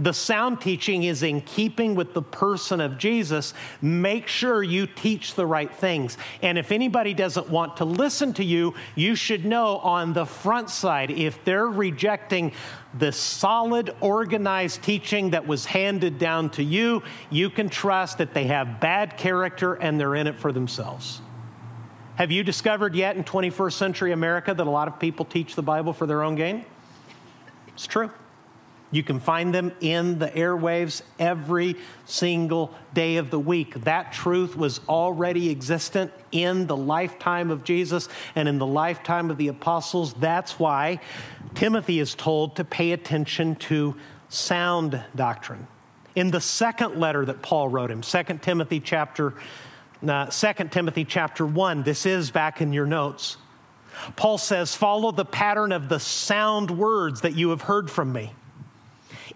[0.00, 3.52] The sound teaching is in keeping with the person of Jesus.
[3.82, 6.16] Make sure you teach the right things.
[6.42, 10.70] And if anybody doesn't want to listen to you, you should know on the front
[10.70, 12.52] side, if they're rejecting
[12.98, 18.44] the solid, organized teaching that was handed down to you, you can trust that they
[18.44, 21.20] have bad character and they're in it for themselves.
[22.20, 25.62] Have you discovered yet in 21st century America that a lot of people teach the
[25.62, 26.66] Bible for their own gain?
[27.68, 28.10] It's true.
[28.90, 33.72] You can find them in the airwaves every single day of the week.
[33.84, 39.38] That truth was already existent in the lifetime of Jesus and in the lifetime of
[39.38, 40.12] the apostles.
[40.12, 41.00] That's why
[41.54, 43.96] Timothy is told to pay attention to
[44.28, 45.66] sound doctrine.
[46.14, 49.32] In the second letter that Paul wrote him, 2 Timothy chapter
[50.08, 51.82] uh, 2 Timothy chapter 1.
[51.82, 53.36] This is back in your notes.
[54.16, 58.32] Paul says, Follow the pattern of the sound words that you have heard from me.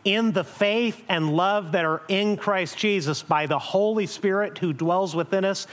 [0.05, 4.73] In the faith and love that are in Christ Jesus by the Holy Spirit who
[4.73, 5.67] dwells within us,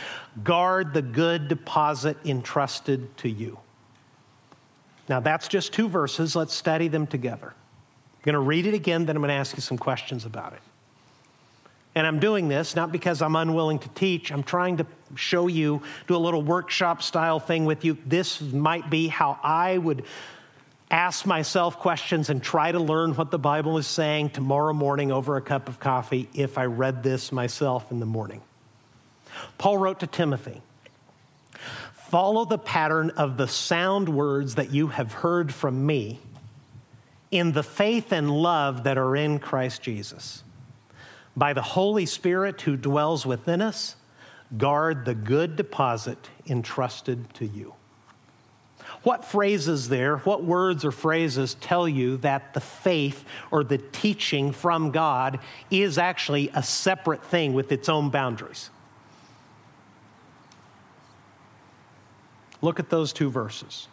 [0.43, 3.59] guard the good deposit entrusted to you.
[5.09, 6.35] Now, that's just two verses.
[6.35, 7.47] Let's study them together.
[7.47, 10.53] I'm going to read it again, then I'm going to ask you some questions about
[10.53, 10.61] it.
[11.93, 14.31] And I'm doing this not because I'm unwilling to teach.
[14.31, 14.85] I'm trying to
[15.15, 17.97] show you, do a little workshop style thing with you.
[18.05, 20.05] This might be how I would
[20.89, 25.37] ask myself questions and try to learn what the Bible is saying tomorrow morning over
[25.37, 28.41] a cup of coffee if I read this myself in the morning.
[29.57, 30.61] Paul wrote to Timothy
[32.09, 36.19] Follow the pattern of the sound words that you have heard from me
[37.31, 40.43] in the faith and love that are in Christ Jesus
[41.35, 43.95] by the Holy Spirit who dwells within us,
[44.57, 47.73] guard the good deposit entrusted to you.
[49.03, 54.51] What phrases there, what words or phrases tell you that the faith or the teaching
[54.51, 55.39] from God
[55.71, 58.69] is actually a separate thing with its own boundaries?
[62.61, 63.87] Look at those two verses.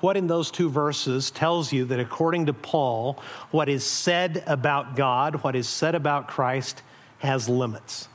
[0.00, 3.20] What in those two verses tells you that according to Paul,
[3.50, 6.82] what is said about God, what is said about Christ,
[7.18, 8.08] has limits.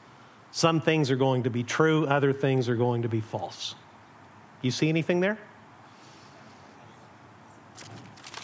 [0.52, 3.76] Some things are going to be true, other things are going to be false.
[4.62, 5.38] You see anything there?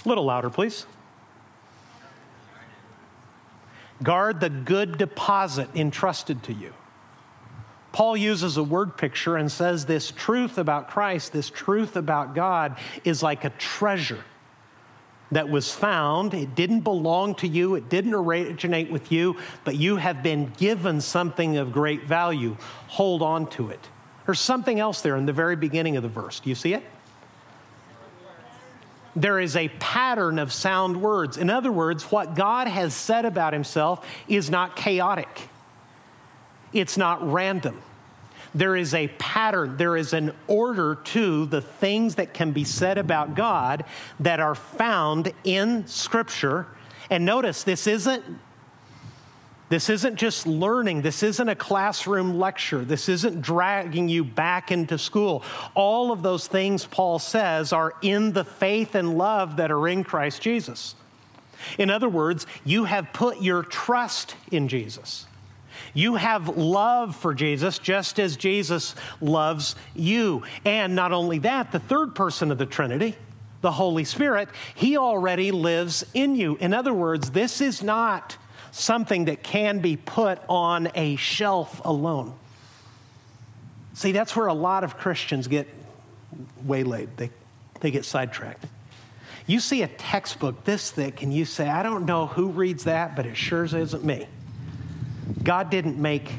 [0.05, 0.85] A little louder, please.
[4.01, 6.73] Guard the good deposit entrusted to you.
[7.91, 12.77] Paul uses a word picture and says this truth about Christ, this truth about God,
[13.03, 14.23] is like a treasure
[15.31, 16.33] that was found.
[16.33, 21.01] It didn't belong to you, it didn't originate with you, but you have been given
[21.01, 22.57] something of great value.
[22.87, 23.87] Hold on to it.
[24.25, 26.39] There's something else there in the very beginning of the verse.
[26.39, 26.83] Do you see it?
[29.15, 31.37] There is a pattern of sound words.
[31.37, 35.49] In other words, what God has said about himself is not chaotic.
[36.73, 37.81] It's not random.
[38.55, 42.97] There is a pattern, there is an order to the things that can be said
[42.97, 43.85] about God
[44.19, 46.65] that are found in Scripture.
[47.11, 48.23] And notice, this isn't
[49.69, 51.03] this isn't just learning.
[51.03, 52.83] This isn't a classroom lecture.
[52.83, 55.43] This isn't dragging you back into school.
[55.75, 60.03] All of those things Paul says are in the faith and love that are in
[60.03, 60.95] Christ Jesus.
[61.77, 65.27] In other words, you have put your trust in Jesus.
[65.93, 70.43] You have love for Jesus just as Jesus loves you.
[70.65, 73.15] And not only that, the third person of the Trinity,
[73.61, 76.55] the Holy Spirit, he already lives in you.
[76.57, 78.37] In other words, this is not
[78.71, 82.33] something that can be put on a shelf alone.
[83.93, 85.67] See, that's where a lot of Christians get
[86.63, 87.31] waylaid, they,
[87.81, 88.65] they get sidetracked.
[89.45, 93.15] You see a textbook this thick, and you say, I don't know who reads that,
[93.15, 94.27] but it sure isn't me.
[95.43, 96.31] God didn't make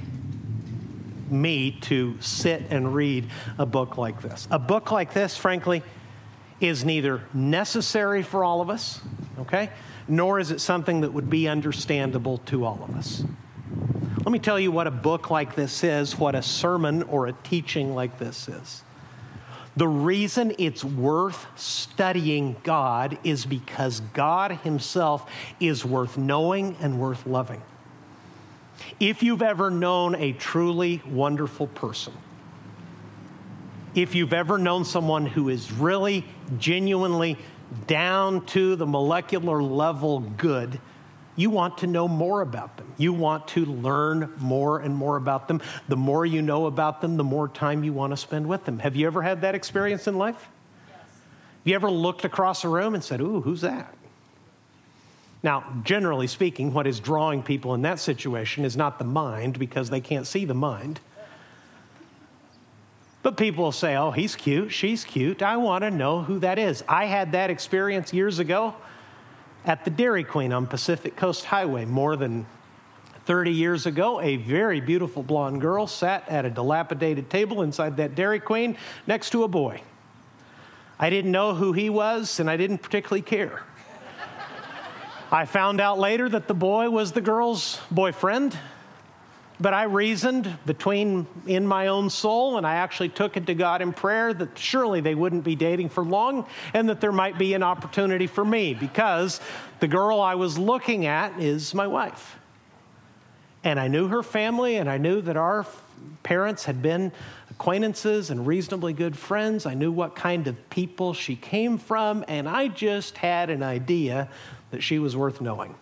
[1.30, 3.28] me to sit and read
[3.58, 4.48] a book like this.
[4.50, 5.82] A book like this, frankly,
[6.60, 9.00] is neither necessary for all of us,
[9.38, 9.70] okay,
[10.08, 13.22] nor is it something that would be understandable to all of us.
[14.18, 17.32] Let me tell you what a book like this is, what a sermon or a
[17.32, 18.82] teaching like this is.
[19.76, 27.26] The reason it's worth studying God is because God Himself is worth knowing and worth
[27.26, 27.62] loving.
[28.98, 32.12] If you've ever known a truly wonderful person,
[33.94, 36.24] if you've ever known someone who is really,
[36.58, 37.36] genuinely
[37.86, 40.80] down to the molecular level good,
[41.36, 42.92] you want to know more about them.
[42.98, 45.62] You want to learn more and more about them.
[45.88, 48.78] The more you know about them, the more time you want to spend with them.
[48.80, 50.48] Have you ever had that experience in life?
[50.88, 50.98] Yes.
[50.98, 51.08] Have
[51.64, 53.94] you ever looked across a room and said, Ooh, who's that?
[55.42, 59.88] Now, generally speaking, what is drawing people in that situation is not the mind because
[59.88, 61.00] they can't see the mind.
[63.22, 65.42] But people will say, oh, he's cute, she's cute.
[65.42, 66.82] I want to know who that is.
[66.88, 68.74] I had that experience years ago
[69.64, 72.46] at the Dairy Queen on Pacific Coast Highway more than
[73.26, 74.20] 30 years ago.
[74.20, 78.76] A very beautiful blonde girl sat at a dilapidated table inside that Dairy Queen
[79.06, 79.82] next to a boy.
[80.98, 83.62] I didn't know who he was, and I didn't particularly care.
[85.32, 88.58] I found out later that the boy was the girl's boyfriend,
[89.60, 93.80] but I reasoned between in my own soul and I actually took it to God
[93.80, 97.54] in prayer that surely they wouldn't be dating for long and that there might be
[97.54, 99.40] an opportunity for me because
[99.78, 102.36] the girl I was looking at is my wife.
[103.62, 105.64] And I knew her family and I knew that our
[106.24, 107.12] parents had been
[107.50, 109.64] acquaintances and reasonably good friends.
[109.64, 114.28] I knew what kind of people she came from and I just had an idea
[114.70, 115.74] that she was worth knowing.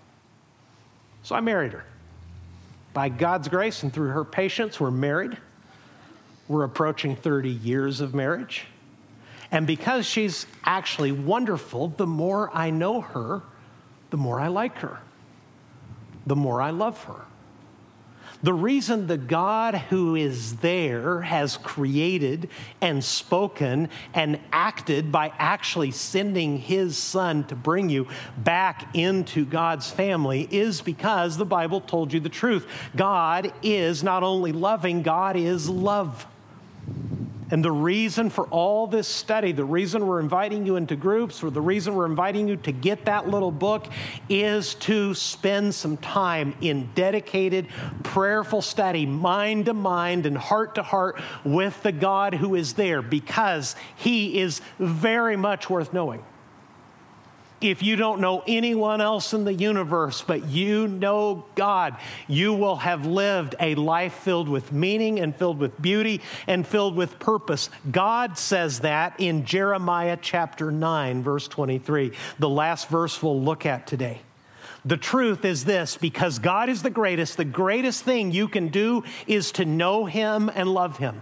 [1.22, 1.84] So I married her.
[2.95, 5.36] By God's grace and through her patience, we're married.
[6.49, 8.66] We're approaching 30 years of marriage.
[9.51, 13.43] And because she's actually wonderful, the more I know her,
[14.11, 14.99] the more I like her,
[16.26, 17.24] the more I love her.
[18.43, 22.49] The reason the God who is there has created
[22.80, 29.91] and spoken and acted by actually sending his son to bring you back into God's
[29.91, 32.66] family is because the Bible told you the truth.
[32.95, 36.24] God is not only loving, God is love.
[37.51, 41.51] And the reason for all this study, the reason we're inviting you into groups, or
[41.51, 43.86] the reason we're inviting you to get that little book
[44.28, 47.68] is to spend some time in dedicated,
[48.03, 53.01] prayerful study, mind to mind and heart to heart with the God who is there
[53.01, 56.22] because he is very much worth knowing.
[57.61, 61.96] If you don't know anyone else in the universe, but you know God,
[62.26, 66.94] you will have lived a life filled with meaning and filled with beauty and filled
[66.94, 67.70] with purpose.
[67.90, 73.86] God says that in Jeremiah chapter 9, verse 23, the last verse we'll look at
[73.86, 74.20] today.
[74.84, 79.02] The truth is this because God is the greatest, the greatest thing you can do
[79.26, 81.20] is to know Him and love Him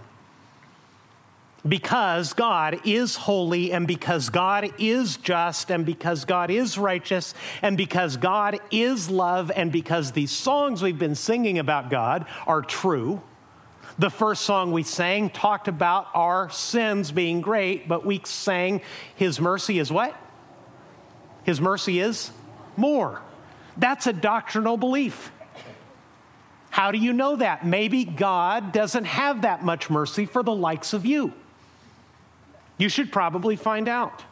[1.67, 7.77] because God is holy and because God is just and because God is righteous and
[7.77, 13.21] because God is love and because these songs we've been singing about God are true.
[13.99, 18.81] The first song we sang talked about our sins being great, but we sang
[19.15, 20.15] His mercy is what?
[21.43, 22.31] His mercy is
[22.75, 23.21] more.
[23.75, 25.31] That's a doctrinal belief.
[26.69, 27.65] How do you know that?
[27.65, 31.33] Maybe God doesn't have that much mercy for the likes of you.
[32.77, 34.23] You should probably find out.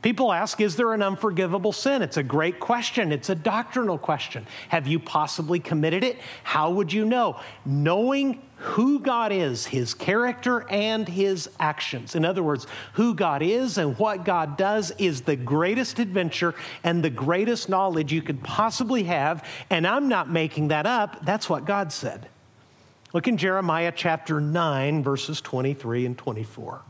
[0.00, 2.02] People ask, is there an unforgivable sin?
[2.02, 3.10] It's a great question.
[3.10, 4.46] It's a doctrinal question.
[4.68, 6.18] Have you possibly committed it?
[6.44, 7.40] How would you know?
[7.66, 12.14] Knowing who God is, his character, and his actions.
[12.14, 16.54] In other words, who God is and what God does is the greatest adventure
[16.84, 19.44] and the greatest knowledge you could possibly have.
[19.68, 21.24] And I'm not making that up.
[21.24, 22.28] That's what God said.
[23.12, 26.82] Look in Jeremiah chapter 9, verses 23 and 24.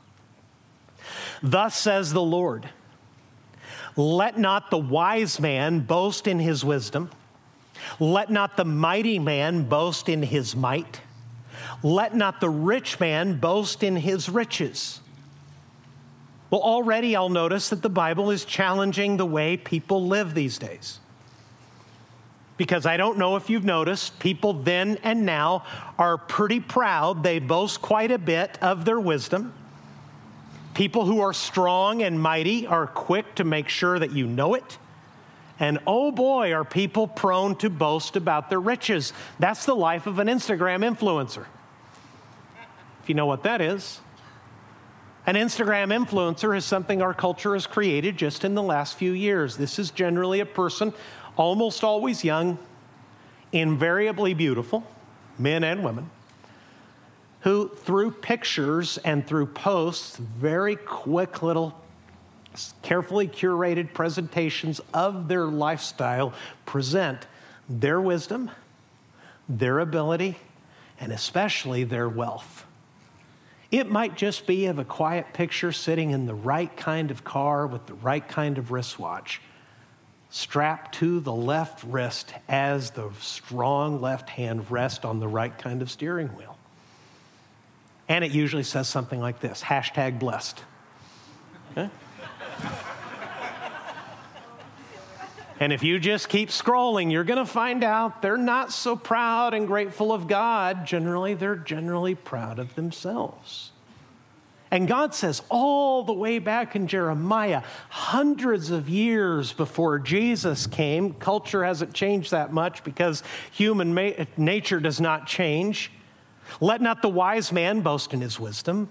[1.43, 2.68] Thus says the Lord
[3.97, 7.11] Let not the wise man boast in his wisdom,
[8.01, 11.01] let not the mighty man boast in his might,
[11.82, 15.01] let not the rich man boast in his riches.
[16.51, 20.99] Well, already I'll notice that the Bible is challenging the way people live these days.
[22.57, 25.64] Because I don't know if you've noticed, people then and now
[25.99, 27.22] are pretty proud.
[27.22, 29.53] They boast quite a bit of their wisdom.
[30.79, 34.79] People who are strong and mighty are quick to make sure that you know it.
[35.59, 39.12] And oh boy, are people prone to boast about their riches.
[39.41, 41.47] That's the life of an Instagram influencer.
[43.03, 43.99] If you know what that is.
[45.26, 49.57] An Instagram influencer is something our culture has created just in the last few years.
[49.57, 50.95] This is generally a person,
[51.37, 52.57] almost always young,
[53.51, 54.87] invariably beautiful,
[55.41, 56.09] men and women,
[57.41, 61.80] who, through pictures and through posts, very quick little,
[62.82, 66.32] carefully curated presentations of their lifestyle,
[66.66, 67.26] present
[67.68, 68.51] their wisdom,
[69.49, 70.36] their ability,
[71.01, 72.66] and especially their wealth.
[73.70, 77.66] It might just be of a quiet picture sitting in the right kind of car
[77.66, 79.41] with the right kind of wristwatch,
[80.30, 85.82] strapped to the left wrist as the strong left hand rests on the right kind
[85.82, 86.58] of steering wheel.
[88.09, 90.63] And it usually says something like this hashtag blessed.
[91.73, 91.91] Okay?
[95.61, 99.53] and if you just keep scrolling, you're going to find out they're not so proud
[99.53, 100.87] and grateful of God.
[100.87, 103.73] Generally, they're generally proud of themselves.
[104.71, 111.15] And God says, all the way back in Jeremiah, hundreds of years before Jesus came,
[111.15, 115.91] culture hasn't changed that much because human ma- nature does not change.
[116.61, 118.88] Let not the wise man boast in his wisdom.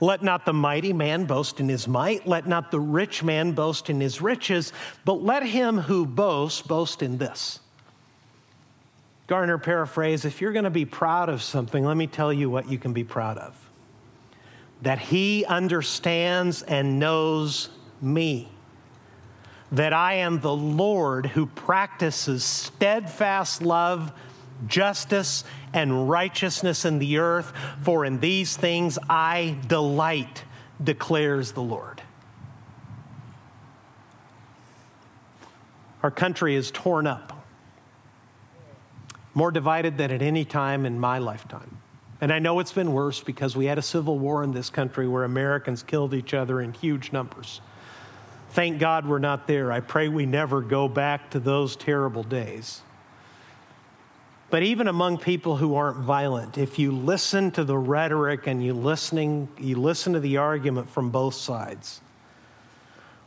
[0.00, 2.26] Let not the mighty man boast in his might.
[2.26, 4.72] Let not the rich man boast in his riches.
[5.04, 7.60] But let him who boasts boast in this.
[9.26, 12.68] Garner paraphrase if you're going to be proud of something, let me tell you what
[12.68, 13.66] you can be proud of
[14.82, 17.70] that he understands and knows
[18.00, 18.48] me.
[19.72, 24.12] That I am the Lord who practices steadfast love
[24.66, 25.44] justice
[25.76, 27.52] and righteousness in the earth,
[27.82, 30.42] for in these things I delight,
[30.82, 32.02] declares the Lord.
[36.02, 37.44] Our country is torn up,
[39.34, 41.78] more divided than at any time in my lifetime.
[42.22, 45.06] And I know it's been worse because we had a civil war in this country
[45.06, 47.60] where Americans killed each other in huge numbers.
[48.50, 49.70] Thank God we're not there.
[49.70, 52.80] I pray we never go back to those terrible days.
[54.48, 58.74] But even among people who aren't violent, if you listen to the rhetoric and you
[58.74, 62.00] listening, you listen to the argument from both sides,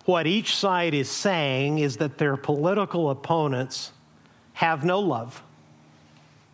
[0.06, 3.92] what each side is saying is that their political opponents
[4.54, 5.44] have no love,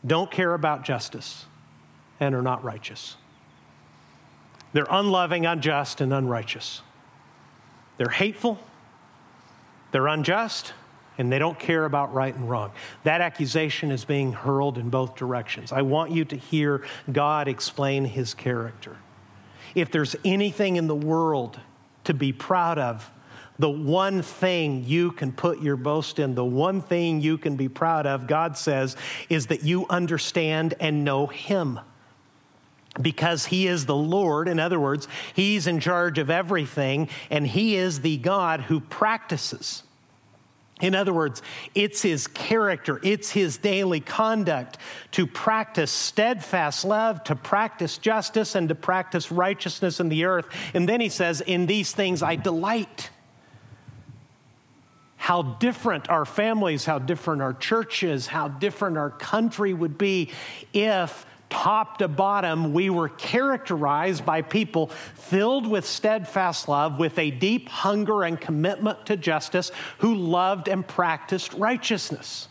[0.05, 1.45] don't care about justice,
[2.19, 3.17] and are not righteous.
[4.73, 6.81] They're unloving, unjust, and unrighteous.
[7.97, 8.59] They're hateful,
[9.91, 10.73] they're unjust,
[11.17, 12.71] and they don't care about right and wrong.
[13.03, 15.71] That accusation is being hurled in both directions.
[15.71, 18.97] I want you to hear God explain his character.
[19.73, 21.59] If there's anything in the world
[22.05, 23.11] to be proud of,
[23.57, 27.69] the one thing you can put your boast in, the one thing you can be
[27.69, 28.97] proud of, God says,
[29.29, 31.79] is that you understand and know Him.
[33.01, 37.75] Because He is the Lord, in other words, He's in charge of everything, and He
[37.75, 39.83] is the God who practices.
[40.81, 41.41] In other words,
[41.73, 44.77] it's his character, it's his daily conduct
[45.11, 50.47] to practice steadfast love, to practice justice, and to practice righteousness in the earth.
[50.73, 53.09] And then he says, In these things I delight.
[55.15, 60.29] How different our families, how different our churches, how different our country would be
[60.71, 67.31] if top to bottom, we were characterized by people filled with steadfast love, with a
[67.31, 72.49] deep hunger and commitment to justice, who loved and practiced righteousness.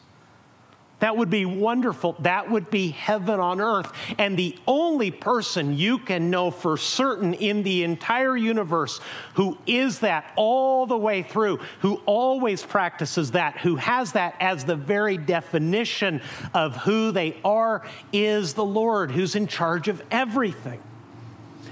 [1.04, 2.16] That would be wonderful.
[2.20, 3.92] That would be heaven on earth.
[4.16, 9.02] And the only person you can know for certain in the entire universe
[9.34, 14.64] who is that all the way through, who always practices that, who has that as
[14.64, 16.22] the very definition
[16.54, 20.80] of who they are, is the Lord, who's in charge of everything.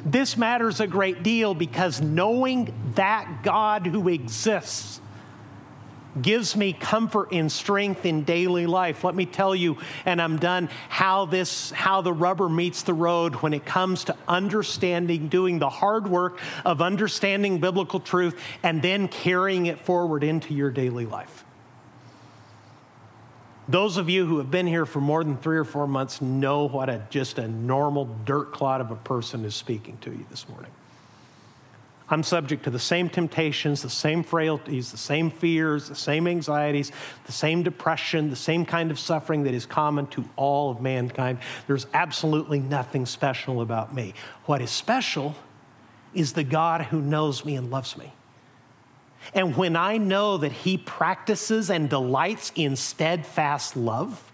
[0.04, 5.00] This matters a great deal because knowing that God who exists
[6.20, 9.04] gives me comfort and strength in daily life.
[9.04, 13.36] Let me tell you, and I'm done, how this, how the rubber meets the road
[13.36, 19.08] when it comes to understanding, doing the hard work of understanding biblical truth and then
[19.08, 21.44] carrying it forward into your daily life.
[23.68, 26.66] Those of you who have been here for more than three or four months know
[26.68, 30.48] what a just a normal dirt clod of a person is speaking to you this
[30.48, 30.70] morning.
[32.12, 36.92] I'm subject to the same temptations, the same frailties, the same fears, the same anxieties,
[37.24, 41.38] the same depression, the same kind of suffering that is common to all of mankind.
[41.66, 44.12] There's absolutely nothing special about me.
[44.44, 45.34] What is special
[46.12, 48.12] is the God who knows me and loves me.
[49.32, 54.30] And when I know that He practices and delights in steadfast love,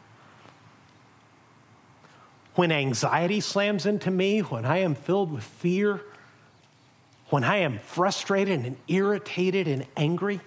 [2.56, 6.02] when anxiety slams into me, when I am filled with fear,
[7.30, 10.40] when I am frustrated and irritated and angry,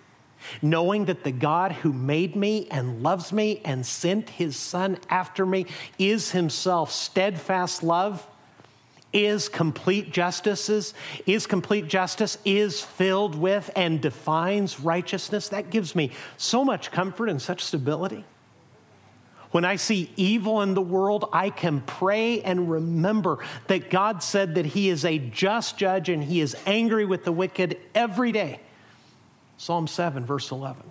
[0.62, 5.46] knowing that the God who made me and loves me and sent his son after
[5.46, 5.68] me
[6.00, 8.26] is himself steadfast love,
[9.14, 10.94] is complete justices,
[11.26, 15.50] is complete justice, is filled with and defines righteousness.
[15.50, 18.26] That gives me so much comfort and such stability.
[19.52, 24.56] When I see evil in the world, I can pray and remember that God said
[24.56, 28.62] that He is a just judge and He is angry with the wicked every day.
[29.58, 30.82] Psalm 7, verse 11.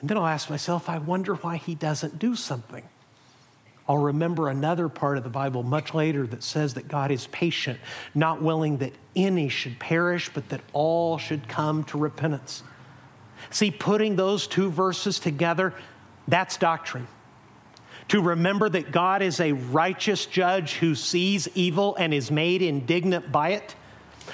[0.00, 2.84] And then I'll ask myself, I wonder why He doesn't do something.
[3.88, 7.80] I'll remember another part of the Bible much later that says that God is patient,
[8.14, 12.62] not willing that any should perish, but that all should come to repentance.
[13.50, 15.72] See, putting those two verses together,
[16.28, 17.08] that's doctrine.
[18.08, 23.32] To remember that God is a righteous judge who sees evil and is made indignant
[23.32, 23.74] by it,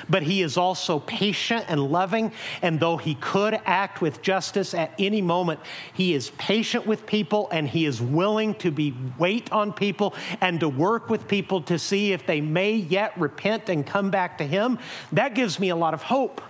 [0.09, 2.33] but he is also patient and loving.
[2.63, 5.61] And though he could act with justice at any moment,
[5.93, 10.61] he is patient with people and he is willing to be wait on people and
[10.61, 14.45] to work with people to see if they may yet repent and come back to
[14.45, 14.79] him.
[15.13, 16.41] That gives me a lot of hope.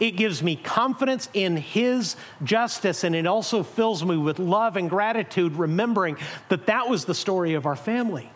[0.00, 4.88] It gives me confidence in His justice, and it also fills me with love and
[4.88, 6.16] gratitude, remembering
[6.48, 8.30] that that was the story of our family.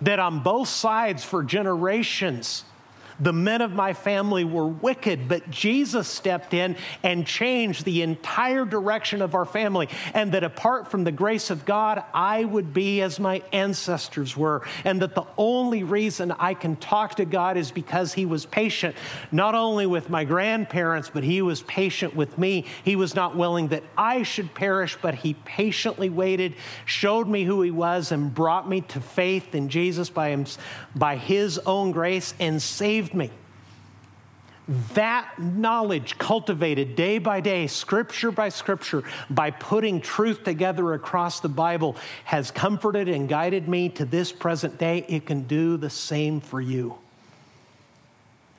[0.00, 2.64] That on both sides for generations,
[3.20, 8.64] the men of my family were wicked, but Jesus stepped in and changed the entire
[8.64, 9.88] direction of our family.
[10.14, 14.62] And that apart from the grace of God, I would be as my ancestors were.
[14.84, 18.96] And that the only reason I can talk to God is because He was patient,
[19.30, 22.66] not only with my grandparents, but He was patient with me.
[22.84, 26.54] He was not willing that I should perish, but He patiently waited,
[26.86, 30.46] showed me who He was, and brought me to faith in Jesus by, him,
[30.94, 33.30] by His own grace and saved saved me.
[34.94, 41.48] That knowledge, cultivated day by day, scripture by scripture, by putting truth together across the
[41.48, 45.04] Bible, has comforted and guided me to this present day.
[45.08, 46.98] It can do the same for you.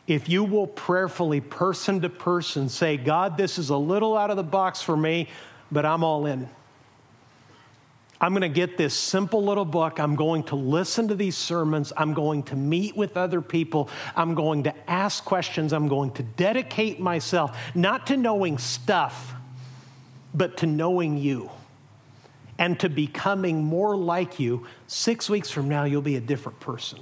[0.06, 4.36] If you will prayerfully, person to person, say, God, this is a little out of
[4.36, 5.30] the box for me,
[5.72, 6.50] but I'm all in.
[8.22, 10.00] I'm going to get this simple little book.
[10.00, 11.92] I'm going to listen to these sermons.
[11.98, 13.90] I'm going to meet with other people.
[14.16, 15.74] I'm going to ask questions.
[15.74, 19.34] I'm going to dedicate myself not to knowing stuff,
[20.36, 21.50] but to knowing you
[22.60, 24.68] and to becoming more like you.
[24.86, 27.00] Six weeks from now, you'll be a different person.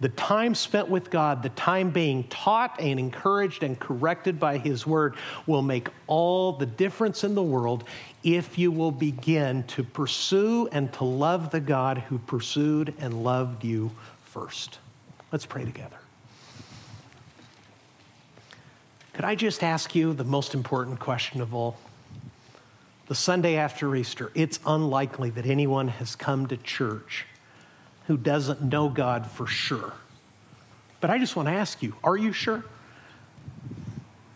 [0.00, 4.84] the time spent with God, the time being taught and encouraged and corrected by His
[4.84, 5.14] Word,
[5.46, 7.84] will make all the difference in the world
[8.22, 13.64] if you will begin to pursue and to love the God who pursued and loved
[13.64, 13.90] you
[14.24, 14.78] first.
[15.30, 15.96] Let's pray together.
[19.12, 21.76] Could I just ask you the most important question of all?
[23.08, 27.26] The Sunday after Easter, it's unlikely that anyone has come to church
[28.06, 29.92] who doesn't know God for sure.
[31.00, 32.64] But I just want to ask you are you sure?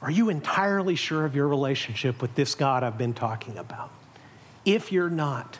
[0.02, 3.90] Are you entirely sure of your relationship with this God I've been talking about?
[4.64, 5.58] If you're not,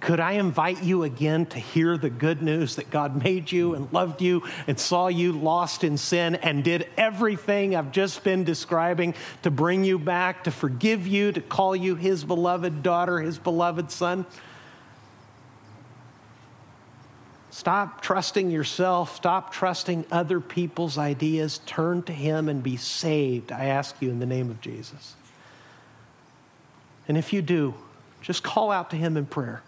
[0.00, 3.92] could I invite you again to hear the good news that God made you and
[3.92, 9.14] loved you and saw you lost in sin and did everything I've just been describing
[9.42, 13.90] to bring you back, to forgive you, to call you his beloved daughter, his beloved
[13.90, 14.24] son?
[17.50, 19.16] Stop trusting yourself.
[19.16, 21.58] Stop trusting other people's ideas.
[21.66, 25.16] Turn to Him and be saved, I ask you in the name of Jesus.
[27.08, 27.74] And if you do,
[28.20, 29.62] just call out to Him in prayer.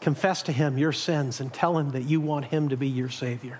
[0.00, 3.08] Confess to Him your sins and tell Him that you want Him to be your
[3.08, 3.58] Savior.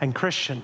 [0.00, 0.62] And, Christian,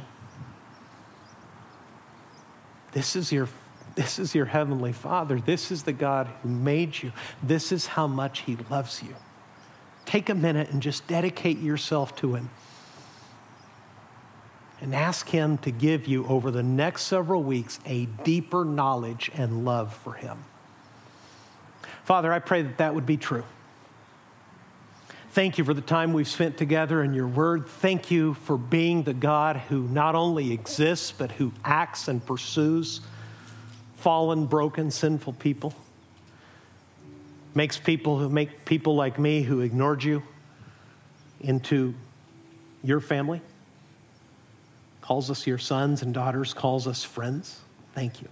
[2.92, 3.48] this is your
[3.94, 5.38] this is your heavenly Father.
[5.38, 7.12] This is the God who made you.
[7.42, 9.14] This is how much He loves you.
[10.05, 12.50] Take a minute and just dedicate yourself to Him.
[14.80, 19.64] And ask Him to give you over the next several weeks a deeper knowledge and
[19.64, 20.44] love for Him.
[22.05, 23.44] Father, I pray that that would be true.
[25.30, 27.66] Thank you for the time we've spent together in your word.
[27.66, 33.00] Thank you for being the God who not only exists, but who acts and pursues
[33.96, 35.74] fallen, broken, sinful people
[37.55, 40.22] makes people who make people like me who ignored you
[41.40, 41.94] into
[42.82, 43.40] your family,
[45.00, 47.61] calls us your sons and daughters, calls us friends.
[47.94, 48.28] Thank you.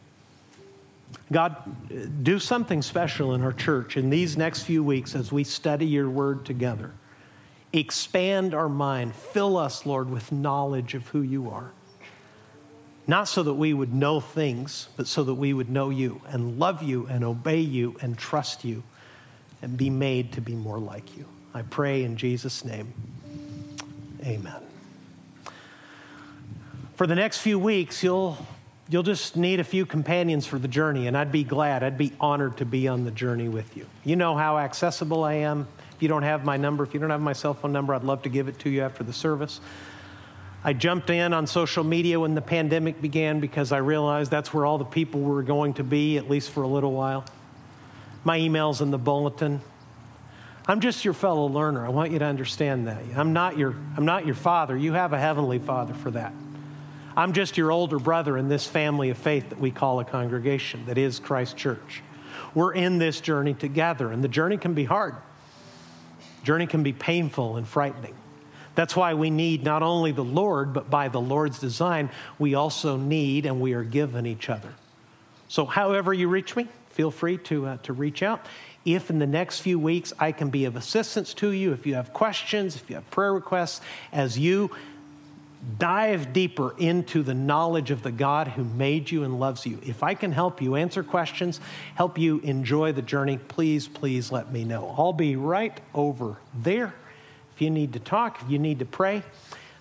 [1.32, 5.86] God, do something special in our church in these next few weeks as we study
[5.86, 6.92] your word together.
[7.72, 9.14] Expand our mind.
[9.14, 11.70] Fill us, Lord, with knowledge of who you are.
[13.06, 16.58] Not so that we would know things, but so that we would know you and
[16.58, 18.82] love you and obey you and trust you
[19.62, 21.24] and be made to be more like you.
[21.52, 22.92] I pray in Jesus' name.
[24.24, 24.62] Amen.
[26.94, 28.36] For the next few weeks, you'll,
[28.88, 32.12] you'll just need a few companions for the journey, and I'd be glad, I'd be
[32.20, 33.86] honored to be on the journey with you.
[34.04, 35.66] You know how accessible I am.
[35.96, 38.04] If you don't have my number, if you don't have my cell phone number, I'd
[38.04, 39.60] love to give it to you after the service.
[40.62, 44.66] I jumped in on social media when the pandemic began because I realized that's where
[44.66, 47.24] all the people were going to be, at least for a little while
[48.24, 49.60] my email's in the bulletin.
[50.66, 51.84] I'm just your fellow learner.
[51.84, 53.02] I want you to understand that.
[53.16, 54.76] I'm not your, I'm not your father.
[54.76, 56.32] You have a heavenly father for that.
[57.16, 60.86] I'm just your older brother in this family of faith that we call a congregation,
[60.86, 62.02] that is Christ Church.
[62.54, 65.16] We're in this journey together, and the journey can be hard.
[66.44, 68.14] journey can be painful and frightening.
[68.74, 72.96] That's why we need not only the Lord, but by the Lord's design, we also
[72.96, 74.72] need and we are given each other.
[75.48, 76.68] So, however you reach me,
[77.00, 78.44] feel free to, uh, to reach out.
[78.84, 81.94] If in the next few weeks I can be of assistance to you, if you
[81.94, 83.80] have questions, if you have prayer requests,
[84.12, 84.70] as you
[85.78, 90.02] dive deeper into the knowledge of the God who made you and loves you, if
[90.02, 91.58] I can help you answer questions,
[91.94, 94.94] help you enjoy the journey, please, please let me know.
[94.98, 96.92] I'll be right over there.
[97.54, 99.22] If you need to talk, if you need to pray,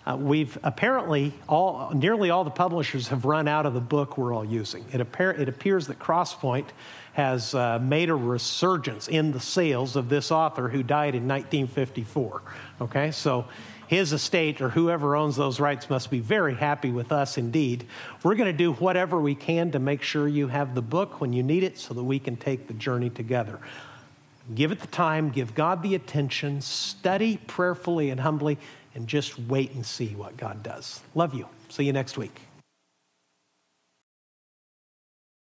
[0.07, 4.33] uh, we've apparently all nearly all the publishers have run out of the book we're
[4.33, 4.85] all using.
[4.93, 6.67] It, appar- it appears that Crosspoint
[7.13, 12.41] has uh, made a resurgence in the sales of this author who died in 1954.
[12.81, 13.45] Okay, so
[13.87, 17.87] his estate or whoever owns those rights must be very happy with us indeed.
[18.21, 21.33] We're going to do whatever we can to make sure you have the book when
[21.33, 23.59] you need it so that we can take the journey together.
[24.53, 28.59] Give it the time, give God the attention, study prayerfully and humbly,
[28.93, 31.01] and just wait and see what God does.
[31.15, 31.47] Love you.
[31.69, 32.48] See you next week.